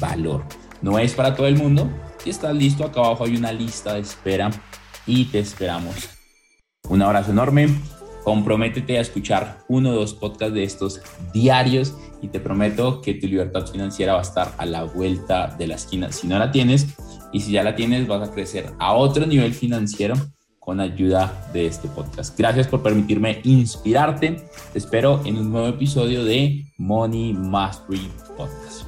valor. 0.00 0.44
No 0.82 0.98
es 0.98 1.14
para 1.14 1.34
todo 1.34 1.46
el 1.46 1.56
mundo. 1.56 1.90
Si 2.22 2.30
estás 2.30 2.54
listo, 2.54 2.84
acá 2.84 3.00
abajo 3.00 3.24
hay 3.24 3.36
una 3.36 3.52
lista 3.52 3.94
de 3.94 4.00
espera 4.00 4.50
y 5.06 5.24
te 5.26 5.38
esperamos. 5.38 6.08
Un 6.88 7.02
abrazo 7.02 7.30
enorme. 7.30 7.68
Comprométete 8.24 8.98
a 8.98 9.00
escuchar 9.00 9.60
uno 9.68 9.90
o 9.90 9.94
dos 9.94 10.14
podcasts 10.14 10.54
de 10.54 10.62
estos 10.62 11.00
diarios 11.32 11.94
y 12.20 12.28
te 12.28 12.40
prometo 12.40 13.00
que 13.00 13.14
tu 13.14 13.26
libertad 13.26 13.66
financiera 13.66 14.12
va 14.14 14.18
a 14.18 14.22
estar 14.22 14.54
a 14.58 14.66
la 14.66 14.84
vuelta 14.84 15.54
de 15.58 15.66
la 15.66 15.76
esquina. 15.76 16.12
Si 16.12 16.26
no 16.26 16.38
la 16.38 16.50
tienes 16.50 16.88
y 17.32 17.40
si 17.40 17.52
ya 17.52 17.62
la 17.62 17.74
tienes, 17.74 18.06
vas 18.06 18.28
a 18.28 18.32
crecer 18.32 18.70
a 18.78 18.92
otro 18.92 19.26
nivel 19.26 19.54
financiero 19.54 20.14
con 20.68 20.80
ayuda 20.80 21.48
de 21.54 21.64
este 21.64 21.88
podcast. 21.88 22.36
Gracias 22.38 22.68
por 22.68 22.82
permitirme 22.82 23.40
inspirarte. 23.42 24.36
Te 24.70 24.78
espero 24.78 25.22
en 25.24 25.38
un 25.38 25.50
nuevo 25.50 25.66
episodio 25.66 26.26
de 26.26 26.66
Money 26.76 27.32
Mastery 27.32 28.10
Podcast. 28.36 28.87